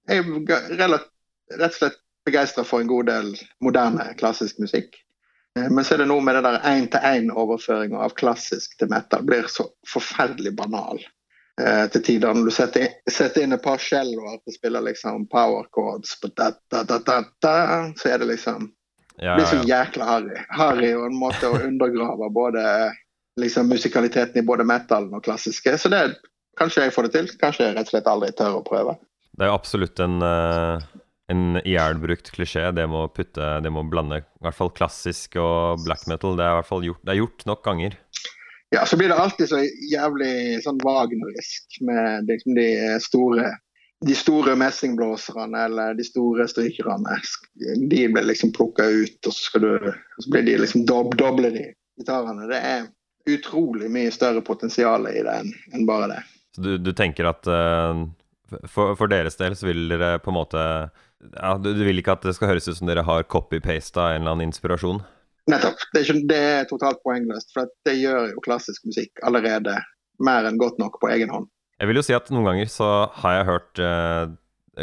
Jeg 0.09 0.23
er 0.23 0.95
rett 0.95 1.67
og 1.67 1.75
slett 1.75 1.99
begeistra 2.25 2.63
for 2.63 2.81
en 2.81 2.87
god 2.89 3.11
del 3.11 3.33
moderne, 3.61 4.07
klassisk 4.17 4.63
musikk. 4.63 4.95
Eh, 5.59 5.67
men 5.67 5.83
så 5.83 5.97
er 5.97 6.05
det 6.05 6.09
noe 6.13 6.23
med 6.23 6.39
det 6.39 6.45
der 6.47 6.63
én-til-én-overføringa 6.71 7.99
av 8.07 8.15
klassisk 8.15 8.79
til 8.79 8.89
metal 8.89 9.27
blir 9.27 9.51
så 9.51 9.67
forferdelig 9.83 10.55
banal 10.55 11.03
til 11.93 12.03
tider. 12.05 12.33
Når 12.35 12.49
du 12.49 12.53
setter, 12.55 12.87
setter 13.11 13.43
inn 13.43 13.55
et 13.55 13.63
par 13.63 13.81
celloer 13.83 14.37
og 14.37 14.53
spiller 14.55 14.85
liksom 14.85 15.25
power 15.31 15.67
chords, 15.75 16.13
da, 16.37 16.53
da, 16.71 16.83
da, 16.85 17.19
så 17.99 18.11
er 18.13 18.21
det 18.21 18.29
liksom 18.29 18.69
Ja, 19.19 19.33
det 19.35 19.41
blir 19.41 19.49
så 19.51 19.67
jækla 19.67 20.05
harry. 20.07 20.41
Harry 20.55 20.93
og 20.95 21.09
en 21.09 21.19
måte 21.19 21.49
å 21.49 21.59
undergrave 21.59 22.29
både 22.31 22.63
liksom, 23.39 23.67
musikaliteten 23.67 24.39
i 24.39 24.45
både 24.45 24.63
metalen 24.63 25.13
og 25.15 25.25
klassiske. 25.25 25.75
Så 25.77 25.91
det 25.91 26.03
kanskje 26.59 26.87
jeg 26.87 26.95
får 26.95 27.07
det 27.07 27.13
til. 27.15 27.29
Kanskje 27.41 27.67
jeg 27.67 27.77
rett 27.77 27.89
og 27.89 27.93
slett 27.93 28.09
aldri 28.11 28.31
tør 28.37 28.59
å 28.59 28.65
prøve. 28.65 28.95
Det 29.35 29.45
er 29.45 29.51
jo 29.51 29.59
absolutt 29.59 30.01
en, 30.03 30.17
uh, 30.23 30.81
en 31.31 31.59
ihjelbrukt 31.61 32.31
klisjé, 32.35 32.65
det 32.75 32.87
med 32.91 33.05
å 33.05 33.11
putte 33.13 33.51
Det 33.63 33.71
med 33.71 33.85
å 33.85 33.91
blande 33.91 34.21
i 34.23 34.25
hvert 34.43 34.57
fall 34.57 34.73
klassisk 34.75 35.37
og 35.39 35.85
black 35.85 36.07
metal. 36.11 36.35
Det 36.39 36.45
er 36.45 36.55
i 36.55 36.59
hvert 36.59 36.71
fall 36.71 36.87
gjort, 36.87 37.03
det 37.05 37.15
er 37.15 37.21
gjort 37.21 37.47
nok 37.49 37.63
ganger. 37.67 37.95
Ja, 38.75 38.85
så 38.85 38.97
blir 38.97 39.09
det 39.09 39.17
alltid 39.17 39.49
så 39.49 39.63
jævlig 39.89 40.59
sånn 40.61 40.77
wagnerisk 40.85 41.79
med 41.85 42.29
liksom, 42.29 42.53
de 42.59 42.69
store 43.01 43.55
de 44.05 44.15
store 44.15 44.55
messingblåserne 44.55 45.63
eller 45.65 45.93
de 45.93 46.03
store 46.07 46.45
strykerne, 46.47 47.17
de 47.89 48.05
blir 48.07 48.23
liksom 48.23 48.53
plukka 48.55 48.85
ut, 48.85 49.27
og 49.27 49.33
så, 49.35 49.59
du, 49.59 49.73
så, 50.17 50.29
blir 50.31 50.45
de 50.47 50.55
liksom 50.61 50.85
dob, 50.87 51.17
doble 51.19 51.51
de 51.51 51.65
gitarene. 51.99 52.47
Det 52.47 52.61
er 52.63 52.87
utrolig 53.29 53.89
mye 53.91 54.13
større 54.15 54.41
potensial 54.45 55.09
i 55.11 55.19
det 55.25 55.35
enn 55.41 55.51
en 55.75 55.85
bare 55.89 56.13
det. 56.13 56.21
Så 56.55 56.63
du, 56.63 56.71
du 56.79 56.93
tenker 56.95 57.27
at 57.29 57.49
uh, 57.51 58.05
for, 58.63 58.95
for, 58.95 59.11
deres 59.11 59.35
del 59.39 59.57
så 59.59 59.67
vil 59.67 59.89
dere 59.91 60.15
på 60.23 60.31
en 60.31 60.39
måte 60.39 60.63
ja, 60.63 61.51
du, 61.59 61.73
du, 61.75 61.83
vil 61.83 61.99
ikke 61.99 62.15
at 62.15 62.23
det 62.25 62.37
skal 62.37 62.53
høres 62.53 62.69
ut 62.71 62.79
som 62.79 62.87
dere 62.87 63.03
har 63.05 63.27
copy-pasta 63.27 64.13
en 64.13 64.23
eller 64.23 64.37
annen 64.37 64.47
inspirasjon? 64.47 65.03
Nettopp. 65.49 65.79
Det 65.93 66.01
er, 66.01 66.05
ikke, 66.05 66.27
det 66.29 66.41
er 66.49 66.67
totalt 66.69 67.01
poengløst. 67.05 67.53
For 67.55 67.69
det 67.87 67.95
gjør 67.99 68.33
jo 68.33 68.43
klassisk 68.45 68.85
musikk 68.89 69.23
allerede 69.25 69.77
mer 70.23 70.47
enn 70.47 70.59
godt 70.59 70.79
nok 70.81 70.99
på 71.01 71.09
egen 71.13 71.31
hånd. 71.33 71.49
Jeg 71.79 71.89
vil 71.89 71.99
jo 72.01 72.05
si 72.05 72.15
at 72.15 72.27
noen 72.33 72.47
ganger 72.49 72.69
så 72.71 72.89
har 73.21 73.37
jeg 73.37 73.47
hørt 73.47 73.81
eh, 73.83 74.33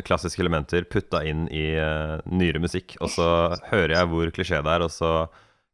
klassiske 0.06 0.40
elementer 0.42 0.86
putta 0.88 1.20
inn 1.28 1.44
i 1.52 1.66
eh, 1.76 2.16
nyere 2.32 2.62
musikk, 2.62 2.96
og 3.04 3.12
så 3.12 3.28
hører 3.68 3.98
jeg 3.98 4.10
hvor 4.12 4.32
klisjé 4.32 4.62
det 4.64 4.72
er, 4.78 4.84
og 4.86 4.92
så 4.92 5.10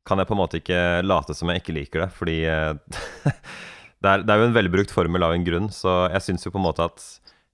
kan 0.08 0.18
jeg 0.18 0.26
på 0.26 0.34
en 0.34 0.40
måte 0.40 0.58
ikke 0.58 0.80
late 1.06 1.36
som 1.38 1.50
jeg 1.52 1.62
ikke 1.62 1.76
liker 1.76 2.04
det, 2.04 2.10
fordi 2.16 2.38
eh, 2.50 2.74
det, 4.02 4.08
er, 4.08 4.24
det, 4.26 4.32
er, 4.32 4.40
jo 4.40 4.48
en 4.50 4.58
velbrukt 4.58 4.94
formel 4.94 5.22
av 5.22 5.36
en 5.36 5.46
grunn, 5.46 5.70
så 5.74 6.08
jeg 6.10 6.26
syns 6.26 6.46
jo 6.48 6.54
på 6.54 6.58
en 6.58 6.66
måte 6.66 6.90
at 6.90 7.06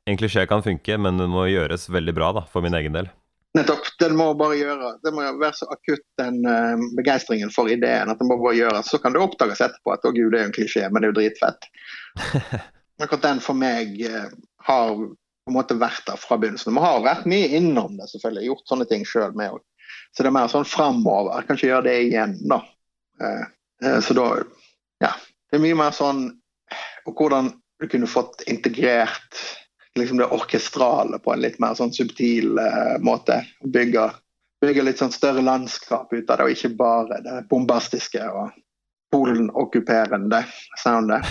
en 0.08 0.16
klisjé 0.16 0.46
kan 0.48 0.64
funke, 0.64 0.96
men 0.96 1.20
den 1.20 1.32
må 1.32 1.44
gjøres 1.50 1.90
veldig 1.92 2.16
bra 2.16 2.32
da, 2.40 2.46
for 2.48 2.64
min 2.64 2.76
egen 2.78 2.96
del. 2.96 3.12
Nettopp. 3.56 3.86
Den 3.98 4.16
må 4.18 4.32
bare 4.38 4.58
gjøre, 4.58 4.90
det 5.02 5.12
må 5.14 5.24
være 5.40 5.56
så 5.56 5.68
akutt 5.72 6.04
den 6.20 6.42
uh, 6.46 6.76
begeistringen 6.98 7.52
for 7.54 7.70
ideen 7.72 8.12
at 8.12 8.20
den 8.20 8.28
må 8.30 8.36
bare 8.42 8.58
gjøre. 8.58 8.82
Så 8.86 9.00
kan 9.02 9.14
det 9.16 9.22
oppdages 9.24 9.62
etterpå 9.64 9.94
at 9.94 10.04
å 10.04 10.12
gud, 10.12 10.32
det 10.34 10.40
er 10.40 10.44
jo 10.44 10.50
en 10.50 10.56
klisjé, 10.58 10.84
men 10.90 11.02
det 11.02 11.08
er 11.08 11.14
jo 11.14 11.18
dritfett. 11.20 11.70
akkurat 13.02 13.22
den 13.22 13.40
for 13.40 13.58
meg 13.58 13.96
uh, 14.10 14.28
har 14.68 14.94
på 14.98 15.52
en 15.52 15.56
måte 15.56 15.78
vært 15.80 16.04
der 16.06 16.20
fra 16.20 16.36
begynnelsen. 16.40 16.74
Vi 16.76 16.84
har 16.84 17.04
vært 17.06 17.28
mye 17.30 17.48
innom 17.56 17.96
det, 17.96 18.10
selvfølgelig. 18.12 18.50
Gjort 18.50 18.72
sånne 18.72 18.88
ting 18.90 19.06
sjøl 19.08 19.36
med 19.38 19.56
òg. 19.56 19.62
Så 20.12 20.24
det 20.24 20.30
er 20.30 20.36
mer 20.36 20.50
sånn 20.52 20.68
framover. 20.68 21.46
Kanskje 21.48 21.70
gjøre 21.70 21.86
det 21.88 21.96
igjen, 22.08 22.36
da. 22.50 22.62
Uh, 23.22 23.98
så 24.04 24.16
da 24.18 24.28
Ja. 25.02 25.14
Det 25.48 25.56
er 25.56 25.62
mye 25.64 25.76
mer 25.78 25.94
sånn 25.96 26.18
Og 27.08 27.14
hvordan 27.16 27.46
du 27.80 27.86
kunne 27.88 28.08
fått 28.10 28.42
integrert 28.50 29.38
liksom 29.98 30.20
det 30.22 30.30
orkestrale 30.34 31.18
på 31.22 31.32
en 31.34 31.42
litt 31.44 31.58
mer 31.62 31.76
sånn 31.78 31.92
subtil 31.94 32.58
uh, 32.58 32.96
måte. 33.04 33.40
Bygge, 33.64 34.08
bygge 34.62 34.86
litt 34.86 35.02
sånn 35.02 35.14
større 35.14 35.44
landskap 35.44 36.12
ut 36.12 36.30
av 36.30 36.40
det, 36.40 36.46
og 36.46 36.54
ikke 36.54 36.74
bare 36.78 37.20
det 37.24 37.42
bombastiske 37.50 38.24
og 38.30 38.56
Polen-okkuperende 39.08 40.42
soundet. 40.76 41.24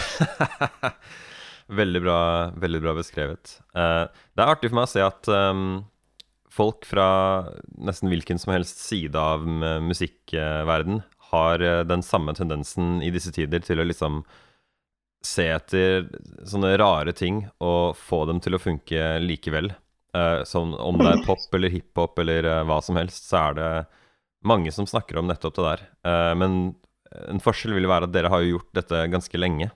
Veldig 1.77 1.99
bra, 1.99 2.19
veldig 2.55 2.79
bra 2.79 2.93
beskrevet. 2.95 3.57
Uh, 3.75 4.07
det 4.07 4.43
er 4.43 4.49
artig 4.49 4.69
for 4.71 4.77
meg 4.79 4.85
å 4.87 4.91
se 4.93 5.01
at 5.03 5.27
um, 5.27 5.65
folk 6.47 6.87
fra 6.87 7.07
nesten 7.75 8.07
hvilken 8.07 8.39
som 8.39 8.53
helst 8.55 8.79
side 8.85 9.19
av 9.19 9.43
musikkverden 9.83 11.01
har 11.33 11.65
uh, 11.67 11.81
den 11.83 12.05
samme 12.07 12.31
tendensen 12.39 13.01
i 13.03 13.11
disse 13.11 13.35
tider 13.35 13.59
til 13.67 13.83
å 13.83 13.87
liksom 13.89 14.21
se 15.27 15.47
etter 15.51 16.07
sånne 16.47 16.73
rare 16.79 17.13
ting 17.15 17.43
og 17.63 17.97
få 17.99 18.23
dem 18.29 18.41
til 18.43 18.57
å 18.57 18.61
funke 18.61 19.17
likevel. 19.23 19.71
Uh, 20.15 20.41
som 20.47 20.73
om 20.79 20.97
det 20.97 21.11
er 21.11 21.25
pop 21.27 21.53
eller 21.53 21.73
hiphop 21.73 22.19
eller 22.23 22.47
hva 22.65 22.79
som 22.81 22.97
helst, 22.99 23.27
så 23.29 23.49
er 23.49 23.57
det 23.59 23.71
mange 24.47 24.71
som 24.71 24.87
snakker 24.87 25.19
om 25.19 25.27
nettopp 25.27 25.57
det 25.57 25.65
der. 25.67 25.81
men 26.39 26.53
en 27.31 27.41
forskjell 27.41 27.73
vil 27.75 27.87
jo 27.87 27.91
være 27.91 28.07
at 28.07 28.13
dere 28.13 28.29
har 28.31 28.43
jo 28.43 28.57
gjort 28.57 28.69
dette 28.77 29.01
ganske 29.11 29.39
lenge. 29.39 29.69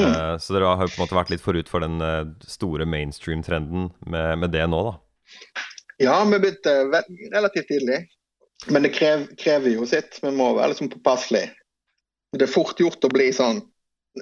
Mm. 0.00 0.06
Uh, 0.08 0.38
så 0.38 0.54
dere 0.54 0.72
har 0.72 0.86
jo 0.86 0.92
på 0.94 1.00
en 1.00 1.04
måte 1.04 1.18
vært 1.18 1.32
litt 1.34 1.44
forut 1.44 1.68
for 1.68 1.84
den 1.84 2.00
uh, 2.00 2.24
store 2.48 2.86
mainstream-trenden 2.88 3.90
med, 4.06 4.38
med, 4.40 4.52
det 4.54 4.64
nå, 4.72 4.80
da? 4.88 4.94
Ja, 6.00 6.16
vi 6.24 6.38
begynte 6.40 7.02
relativt 7.34 7.68
tidlig. 7.68 8.06
Men 8.70 8.86
det 8.86 8.92
krev, 8.94 9.26
krever 9.38 9.74
jo 9.74 9.84
sitt. 9.88 10.16
Vi 10.22 10.30
må 10.32 10.52
være 10.56 10.72
liksom 10.72 10.90
påpasselige. 10.92 11.50
Det 12.32 12.46
er 12.46 12.52
fort 12.52 12.80
gjort 12.80 13.04
å 13.04 13.10
bli 13.12 13.26
sånn, 13.34 13.60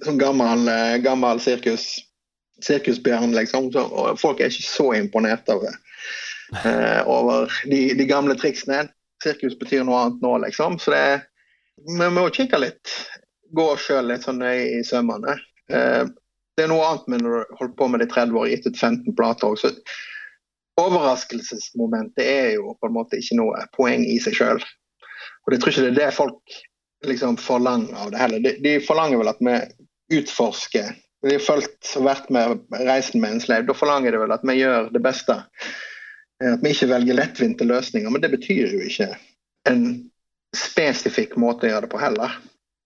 sånn 0.05 0.21
gammel, 0.21 0.67
uh, 0.69 0.97
gammel 1.05 1.43
sirkus, 1.43 1.89
sirkusbjørn, 2.65 3.35
liksom. 3.37 3.71
Så, 3.75 3.87
folk 4.21 4.41
er 4.41 4.53
ikke 4.53 4.69
så 4.69 4.91
imponert 4.99 5.49
over, 5.53 5.77
over 7.07 7.53
de, 7.71 7.83
de, 7.97 8.07
gamle 8.09 8.37
triksene. 8.39 8.85
Sirkus 9.23 9.57
betyr 9.59 9.85
noe 9.87 10.05
annet 10.05 10.25
nå, 10.25 10.37
liksom. 10.45 10.79
Så 10.83 10.93
det, 10.93 11.05
vi 11.87 12.11
må 12.13 12.29
kikke 12.35 12.61
litt. 12.61 12.93
Gå 13.57 13.67
sjøl 13.81 14.11
litt 14.11 14.27
sånn 14.27 14.41
nøye 14.43 14.79
i 14.79 14.83
sømmene. 14.87 15.37
Eh, 15.73 16.05
det 16.57 16.67
er 16.67 16.73
noe 16.73 16.87
annet 16.87 17.07
med 17.11 17.25
når 17.25 17.37
du 17.37 17.59
holder 17.59 17.77
på 17.79 17.89
med 17.89 18.03
det 18.03 18.11
i 18.11 18.15
30 18.15 18.41
år, 18.41 18.49
gitt 18.51 18.67
ut 18.69 18.81
15 18.81 19.17
plater 19.17 19.55
Også. 19.55 19.73
Overraskelsesmomentet 20.81 22.25
er 22.25 22.51
jo 22.57 22.75
på 22.81 22.89
en 22.89 22.97
måte 22.97 23.19
ikke 23.21 23.39
noe 23.41 23.65
poeng 23.77 24.05
i 24.07 24.19
seg 24.23 24.37
sjøl. 24.39 24.61
Og 25.45 25.55
jeg 25.55 25.63
tror 25.63 25.73
ikke 25.73 25.87
det 25.87 25.91
er 25.91 25.99
det 25.99 26.17
folk 26.17 26.59
liksom 27.09 27.37
forlanger 27.41 27.97
av 28.01 28.13
det 28.13 28.21
heller. 28.21 28.45
De, 28.45 28.55
de 28.65 28.75
forlanger 28.85 29.21
vel 29.21 29.33
at 29.33 29.41
vi 29.45 29.57
utforsker. 30.15 30.93
De 31.23 31.37
har 31.37 31.45
fulgt 31.45 31.93
og 31.99 32.07
vært 32.07 32.31
med 32.33 32.61
reisen 32.87 33.21
med 33.21 33.37
en 33.37 33.43
slave. 33.45 33.69
Da 33.69 33.77
forlanger 33.77 34.15
det 34.15 34.23
vel 34.23 34.35
at 34.35 34.45
vi 34.47 34.57
gjør 34.61 34.89
det 34.95 35.03
beste. 35.05 35.37
Eh, 36.43 36.55
at 36.55 36.63
vi 36.65 36.73
ikke 36.75 36.93
velger 36.95 37.19
lettvinte 37.19 37.67
løsninger. 37.69 38.13
Men 38.13 38.25
det 38.25 38.33
betyr 38.37 38.73
jo 38.77 38.87
ikke 38.87 39.11
en 39.69 39.85
spesifikk 40.57 41.37
måte 41.39 41.69
å 41.69 41.75
gjøre 41.75 41.87
det 41.87 41.93
på 41.93 42.01
heller. 42.01 42.39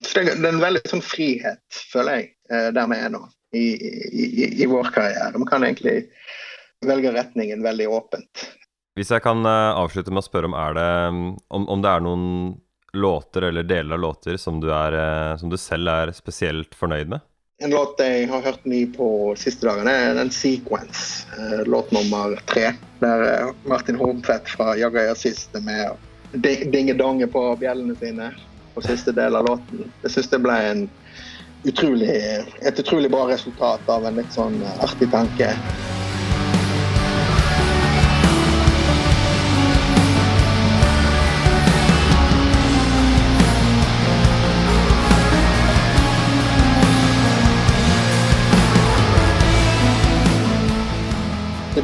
Så 0.05 0.21
det, 0.21 0.35
er 0.35 0.51
en 0.51 0.61
veldig 0.61 0.83
sånn 0.91 1.01
frihet, 1.01 1.79
føler 1.93 2.19
jeg, 2.19 2.27
eh, 2.51 2.67
der 2.75 2.91
vi 2.91 2.99
er 2.99 3.13
nå 3.13 3.23
i, 3.55 3.63
i, 3.63 4.49
i 4.61 4.67
vår 4.69 4.91
karriere. 4.93 5.31
Vi 5.39 5.47
kan 5.49 5.63
egentlig 5.65 5.95
velge 6.85 7.13
retningen 7.15 7.63
veldig 7.65 7.87
åpent. 7.89 8.43
Hvis 8.99 9.11
jeg 9.11 9.23
kan 9.25 9.41
eh, 9.47 9.71
avslutte 9.79 10.13
med 10.13 10.21
å 10.21 10.27
spørre 10.27 10.51
om, 10.51 10.57
er 10.59 10.75
det, 10.77 10.89
om, 11.55 11.65
om 11.71 11.81
det 11.83 11.91
er 11.91 12.03
noen 12.03 12.27
låter 12.95 13.47
eller 13.49 13.63
deler 13.63 13.95
av 13.95 14.01
låter 14.01 14.37
som 14.37 14.59
du, 14.61 14.69
er, 14.73 14.97
eh, 14.99 15.37
som 15.37 15.49
du 15.49 15.57
selv 15.57 15.91
er 15.91 16.11
spesielt 16.15 16.75
fornøyd 16.75 17.11
med? 17.13 17.25
En 17.63 17.71
låt 17.71 18.01
jeg 18.03 18.25
har 18.27 18.41
hørt 18.43 18.65
mye 18.67 18.87
på 18.91 19.07
siste 19.39 19.63
dagene, 19.67 19.91
er 19.91 20.17
en 20.19 20.31
Sequence, 20.31 21.23
låt 21.63 21.93
nummer 21.95 22.35
tre. 22.51 22.73
Der 22.99 23.53
Martin 23.63 23.95
Horntvedt 23.95 24.51
fra 24.51 24.73
Jagaya 24.75 25.15
Sist 25.15 25.55
er 25.55 25.63
med 25.63 25.93
og 25.93 26.41
dinge-donge 26.43 27.27
på 27.31 27.45
bjellene 27.61 27.95
sine 27.95 28.33
på 28.75 28.83
siste 28.83 29.13
del 29.15 29.35
av 29.39 29.47
låten. 29.47 29.87
Jeg 30.03 30.11
syns 30.17 30.31
det 30.33 30.41
ble 30.43 30.57
en 30.71 30.83
utrolig, 31.63 32.11
et 32.61 32.79
utrolig 32.79 33.11
bra 33.11 33.23
resultat 33.31 33.87
av 33.89 34.05
en 34.05 34.19
litt 34.19 34.35
sånn 34.35 34.59
artig 34.83 35.07
tanke. 35.15 35.53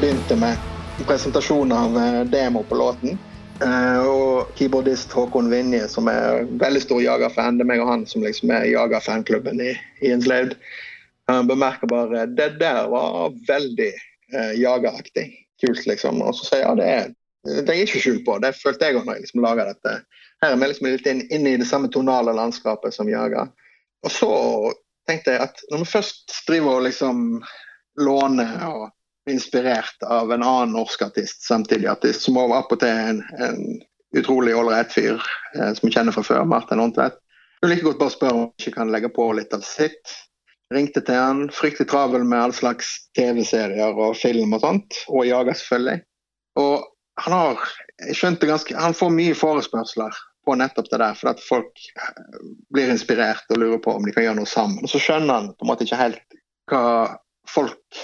Begynte 0.01 0.35
med 0.35 0.57
en 0.99 1.05
presentasjon 1.05 1.71
av 1.71 1.97
eh, 1.97 2.21
demo 2.25 2.63
på 2.63 2.75
låten. 2.75 3.17
Uh, 3.61 3.99
og 4.09 4.55
keyboardist 4.57 5.11
Håkon 5.13 5.51
Vinje, 5.51 5.83
som 5.91 6.07
er 6.09 6.47
veldig 6.57 6.79
stor 6.81 7.01
Jager-fan. 7.03 7.59
Det 7.59 7.67
er 7.67 7.69
meg 7.69 7.83
og 7.83 7.91
han 7.91 8.05
som 8.09 8.23
liksom 8.25 8.49
er 8.55 8.65
Jager-fanklubben 8.71 9.61
i, 9.61 9.75
i 10.01 10.09
Enslaved. 10.09 10.55
Han 11.29 11.49
bemerker 11.51 11.91
bare 11.91 12.23
det 12.33 12.55
der 12.57 12.89
var 12.89 13.35
veldig 13.45 13.91
eh, 13.91 14.55
Jaga-aktig. 14.57 15.27
Kult, 15.61 15.83
liksom. 15.85 16.23
Og 16.25 16.33
så 16.39 16.47
sier 16.47 16.63
jeg 16.63 16.65
ja, 16.65 16.77
det 16.79 16.87
er 16.95 17.11
det 17.67 17.73
er 17.75 17.83
ikke 17.83 18.01
skjul 18.01 18.17
på. 18.25 18.39
Det 18.41 18.55
følte 18.57 18.89
jeg 18.89 18.97
òg 18.97 19.05
når 19.05 19.19
jeg 19.19 19.27
liksom 19.27 19.45
laga 19.45 19.67
dette. 19.69 19.93
Her 20.41 20.55
er 20.55 20.57
vi 20.63 20.71
liksom 20.71 20.89
litt 20.89 21.11
inne 21.11 21.27
inn 21.29 21.45
i 21.49 21.59
det 21.61 21.69
samme 21.69 21.91
tonale 21.93 22.33
landskapet 22.37 22.97
som 22.97 23.09
Jaga. 23.09 23.45
Og 24.01 24.13
så 24.13 24.31
tenkte 25.09 25.35
jeg 25.35 25.45
at 25.45 25.61
når 25.69 25.83
vi 25.83 25.91
først 25.93 26.33
driver 26.49 26.79
og 26.79 26.87
liksom 26.89 27.21
låner 28.01 28.57
og 28.71 28.89
inspirert 29.29 30.03
av 30.03 30.31
en 30.33 30.43
annen 30.43 30.73
norsk 30.75 31.01
artist, 31.01 31.43
samtidig 31.45 31.87
artist, 31.87 32.21
som 32.25 32.39
var 32.39 32.53
attpåtil 32.57 32.89
en, 32.89 33.23
en 33.39 33.81
utrolig 34.17 34.55
ålreit 34.57 34.93
fyr 34.93 35.21
eh, 35.55 35.73
som 35.73 35.87
vi 35.87 35.93
kjenner 35.93 36.15
fra 36.15 36.23
før, 36.25 36.45
Martin 36.45 36.81
Håndtvedt. 36.81 37.19
Du 37.61 37.69
like 37.69 37.85
godt 37.85 37.99
bare 37.99 38.13
spørre 38.13 38.33
om 38.33 38.43
han 38.45 38.53
ikke 38.57 38.75
kan 38.79 38.91
legge 38.93 39.11
på 39.13 39.27
litt 39.37 39.53
av 39.53 39.61
sitt. 39.65 40.15
Ringte 40.73 41.03
til 41.05 41.19
han, 41.19 41.43
fryktelig 41.53 41.91
travel 41.91 42.23
med 42.25 42.39
all 42.39 42.55
slags 42.55 42.95
TV-serier 43.17 43.99
og 43.99 44.15
film 44.17 44.55
og 44.55 44.63
sånt, 44.63 44.97
og 45.11 45.27
jaga 45.27 45.53
selvfølgelig. 45.59 46.01
Og 46.59 46.87
han 47.21 47.35
har 47.35 47.65
jeg 48.01 48.17
skjønte 48.17 48.49
ganske, 48.49 48.75
han 48.77 48.97
får 48.97 49.11
mye 49.13 49.37
forespørsler 49.37 50.15
på 50.47 50.55
nettopp 50.57 50.87
det 50.89 50.99
der, 51.03 51.17
for 51.17 51.31
at 51.35 51.43
folk 51.43 51.83
eh, 51.93 52.39
blir 52.73 52.89
inspirert 52.89 53.45
og 53.53 53.61
lurer 53.61 53.81
på 53.83 53.93
om 53.93 54.07
de 54.07 54.15
kan 54.15 54.25
gjøre 54.25 54.39
noe 54.41 54.49
sammen. 54.49 54.81
Og 54.81 54.89
så 54.89 55.01
skjønner 55.01 55.37
han 55.37 55.51
på 55.53 55.67
en 55.67 55.71
måte 55.71 55.85
ikke 55.85 56.01
helt 56.01 56.39
hva 56.71 56.85
folk 57.49 58.01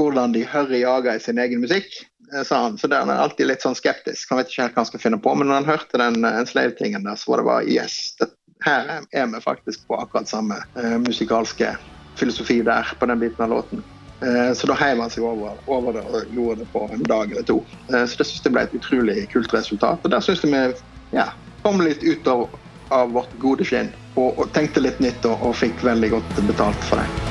hvordan 0.00 0.32
de 0.32 0.46
hører 0.48 0.80
Jaga 0.80 1.14
i 1.16 1.20
sin 1.20 1.38
egen 1.38 1.60
musikk, 1.60 1.92
eh, 2.32 2.42
sa 2.42 2.62
han. 2.62 2.78
Så 2.78 2.88
der 2.88 3.04
er 3.04 3.22
alltid 3.22 3.50
litt 3.50 3.64
sånn 3.64 3.76
skeptisk. 3.78 4.30
Han 4.30 4.40
vet 4.40 4.50
ikke 4.50 4.64
helt 4.64 4.76
hva 4.76 4.84
han 4.84 4.90
skal 4.90 5.04
finne 5.04 5.20
på. 5.20 5.34
Men 5.36 5.50
når 5.50 5.62
han 5.62 5.70
hørte 5.74 6.00
den 6.00 6.24
uh, 6.24 6.40
Enslave-tingen 6.40 7.06
der, 7.08 7.18
så 7.20 7.32
var 7.32 7.42
det 7.42 7.48
bare 7.50 7.70
yes. 7.78 7.98
Det, 8.20 8.30
her 8.64 8.90
er 9.00 9.30
vi 9.32 9.40
faktisk 9.44 9.86
på 9.88 9.96
akkurat 10.00 10.28
samme 10.28 10.60
uh, 10.76 10.98
musikalske 11.00 11.74
filosofi 12.20 12.60
der 12.66 12.92
på 13.00 13.08
den 13.08 13.22
biten 13.22 13.44
av 13.44 13.56
låten. 13.56 13.84
Uh, 14.20 14.52
så 14.56 14.68
da 14.68 14.76
heiv 14.76 15.00
han 15.00 15.12
seg 15.12 15.24
over, 15.24 15.56
over, 15.66 15.96
det 15.96 16.04
og 16.08 16.34
gjorde 16.36 16.60
det 16.64 16.70
på 16.74 16.84
en 16.92 17.06
dag 17.08 17.32
eller 17.32 17.46
to. 17.48 17.60
Uh, 17.88 18.04
så 18.04 18.20
det 18.20 18.28
syns 18.28 18.44
jeg 18.44 18.56
ble 18.56 18.66
et 18.68 18.76
utrolig 18.80 19.24
kult 19.32 19.54
resultat. 19.56 20.04
Og 20.04 20.12
der 20.12 20.24
syns 20.24 20.44
jeg 20.44 20.52
vi 20.52 21.16
ja, 21.16 21.30
kom 21.64 21.80
litt 21.82 22.04
ut 22.04 22.28
av, 22.30 22.46
av 22.94 23.12
vårt 23.16 23.32
gode 23.42 23.66
skinn 23.66 23.90
og, 24.16 24.36
og, 24.36 24.46
tenkte 24.54 24.82
litt 24.84 25.00
nytt 25.02 25.24
og, 25.28 25.40
og 25.42 25.56
fikk 25.56 25.84
veldig 25.86 26.14
godt 26.16 26.40
betalt 26.50 26.88
for 26.90 27.02
det. 27.02 27.29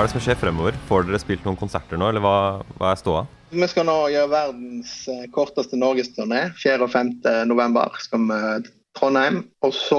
Hva 0.00 0.06
er 0.06 0.08
det 0.08 0.16
som 0.16 0.22
skjer 0.24 0.38
fremover? 0.40 0.76
Får 0.88 1.02
dere 1.04 1.18
spilt 1.20 1.42
noen 1.44 1.58
konserter 1.60 1.98
nå, 2.00 2.06
eller 2.08 2.22
hva, 2.24 2.36
hva 2.78 2.88
er 2.88 2.96
ståa? 2.96 3.18
Vi 3.52 3.66
skal 3.68 3.84
nå 3.84 3.96
gjøre 4.08 4.30
verdens 4.32 4.92
eh, 5.12 5.26
korteste 5.28 5.76
norgesturné. 5.76 6.38
4. 6.56 6.78
og 6.86 6.88
5. 6.88 7.10
november 7.50 7.98
skal 8.00 8.22
vi 8.24 8.38
til 8.64 8.70
Trondheim. 8.96 9.42
Og 9.60 9.74
så 9.76 9.98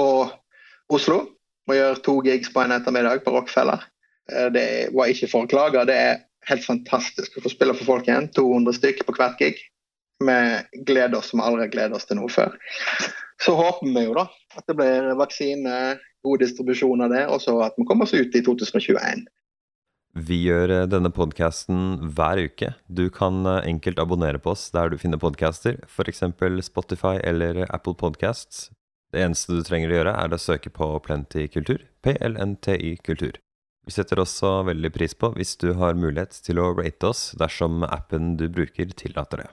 Oslo. 0.90 1.20
Vi 1.70 1.76
gjør 1.78 2.00
to 2.02 2.16
gigs 2.26 2.50
på 2.50 2.64
en 2.64 2.74
ettermiddag 2.74 3.22
på 3.22 3.30
Rockefeller. 3.30 3.84
Eh, 4.26 4.48
det 4.56 4.64
var 4.90 5.12
ikke 5.12 5.28
for 5.30 5.46
å 5.46 5.50
klage. 5.52 5.84
Det 5.86 5.94
er 5.94 6.18
helt 6.50 6.66
fantastisk 6.66 7.38
å 7.38 7.44
få 7.44 7.52
spille 7.52 7.76
for 7.78 7.92
folk 7.92 8.10
igjen. 8.10 8.26
200 8.34 8.74
stykker 8.80 9.06
på 9.06 9.14
hvert 9.20 9.38
gig. 9.38 9.60
Vi 10.18 10.38
gleder 10.82 11.20
oss 11.20 11.30
som 11.30 11.44
aldri 11.44 11.68
har 11.68 11.70
gledet 11.76 12.00
oss 12.00 12.08
til 12.10 12.18
noe 12.18 12.32
før. 12.40 12.56
Så 13.38 13.54
håper 13.54 13.86
vi 13.86 14.02
jo 14.08 14.18
da 14.18 14.26
at 14.58 14.66
det 14.66 14.74
blir 14.82 15.14
vaksine, 15.22 15.78
god 16.26 16.42
distribusjon 16.42 17.06
av 17.06 17.14
det, 17.14 17.22
og 17.30 17.38
så 17.46 17.54
at 17.68 17.78
vi 17.78 17.86
kommer 17.86 18.10
oss 18.10 18.16
ut 18.18 18.34
i 18.34 18.42
2021. 18.42 19.22
Vi 20.12 20.36
gjør 20.44 20.68
eh, 20.68 20.88
denne 20.92 21.08
podkasten 21.08 22.10
hver 22.12 22.40
uke. 22.44 22.74
Du 22.88 23.08
kan 23.10 23.46
eh, 23.48 23.64
enkelt 23.70 24.00
abonnere 24.02 24.40
på 24.42 24.52
oss 24.52 24.66
der 24.74 24.92
du 24.92 24.98
finner 25.00 25.20
podcaster, 25.20 25.78
f.eks. 25.88 26.20
Spotify 26.68 27.16
eller 27.24 27.64
Apple 27.70 27.96
Podcasts. 27.96 28.68
Det 29.12 29.24
eneste 29.24 29.56
du 29.56 29.62
trenger 29.64 29.92
å 29.92 29.96
gjøre, 29.98 30.14
er 30.20 30.32
å 30.36 30.40
søke 30.40 30.72
på 30.72 30.90
Plenty 31.04 31.46
kultur, 31.48 31.80
PLNTY 32.04 32.96
kultur. 33.04 33.40
Vi 33.84 33.92
setter 33.96 34.20
også 34.22 34.62
veldig 34.68 34.92
pris 34.94 35.16
på 35.16 35.32
hvis 35.34 35.56
du 35.60 35.72
har 35.80 35.98
mulighet 35.98 36.36
til 36.44 36.60
å 36.62 36.70
rate 36.76 37.08
oss 37.08 37.32
dersom 37.40 37.82
appen 37.88 38.36
du 38.40 38.46
bruker 38.52 38.92
tillater 38.96 39.42
det. 39.42 39.52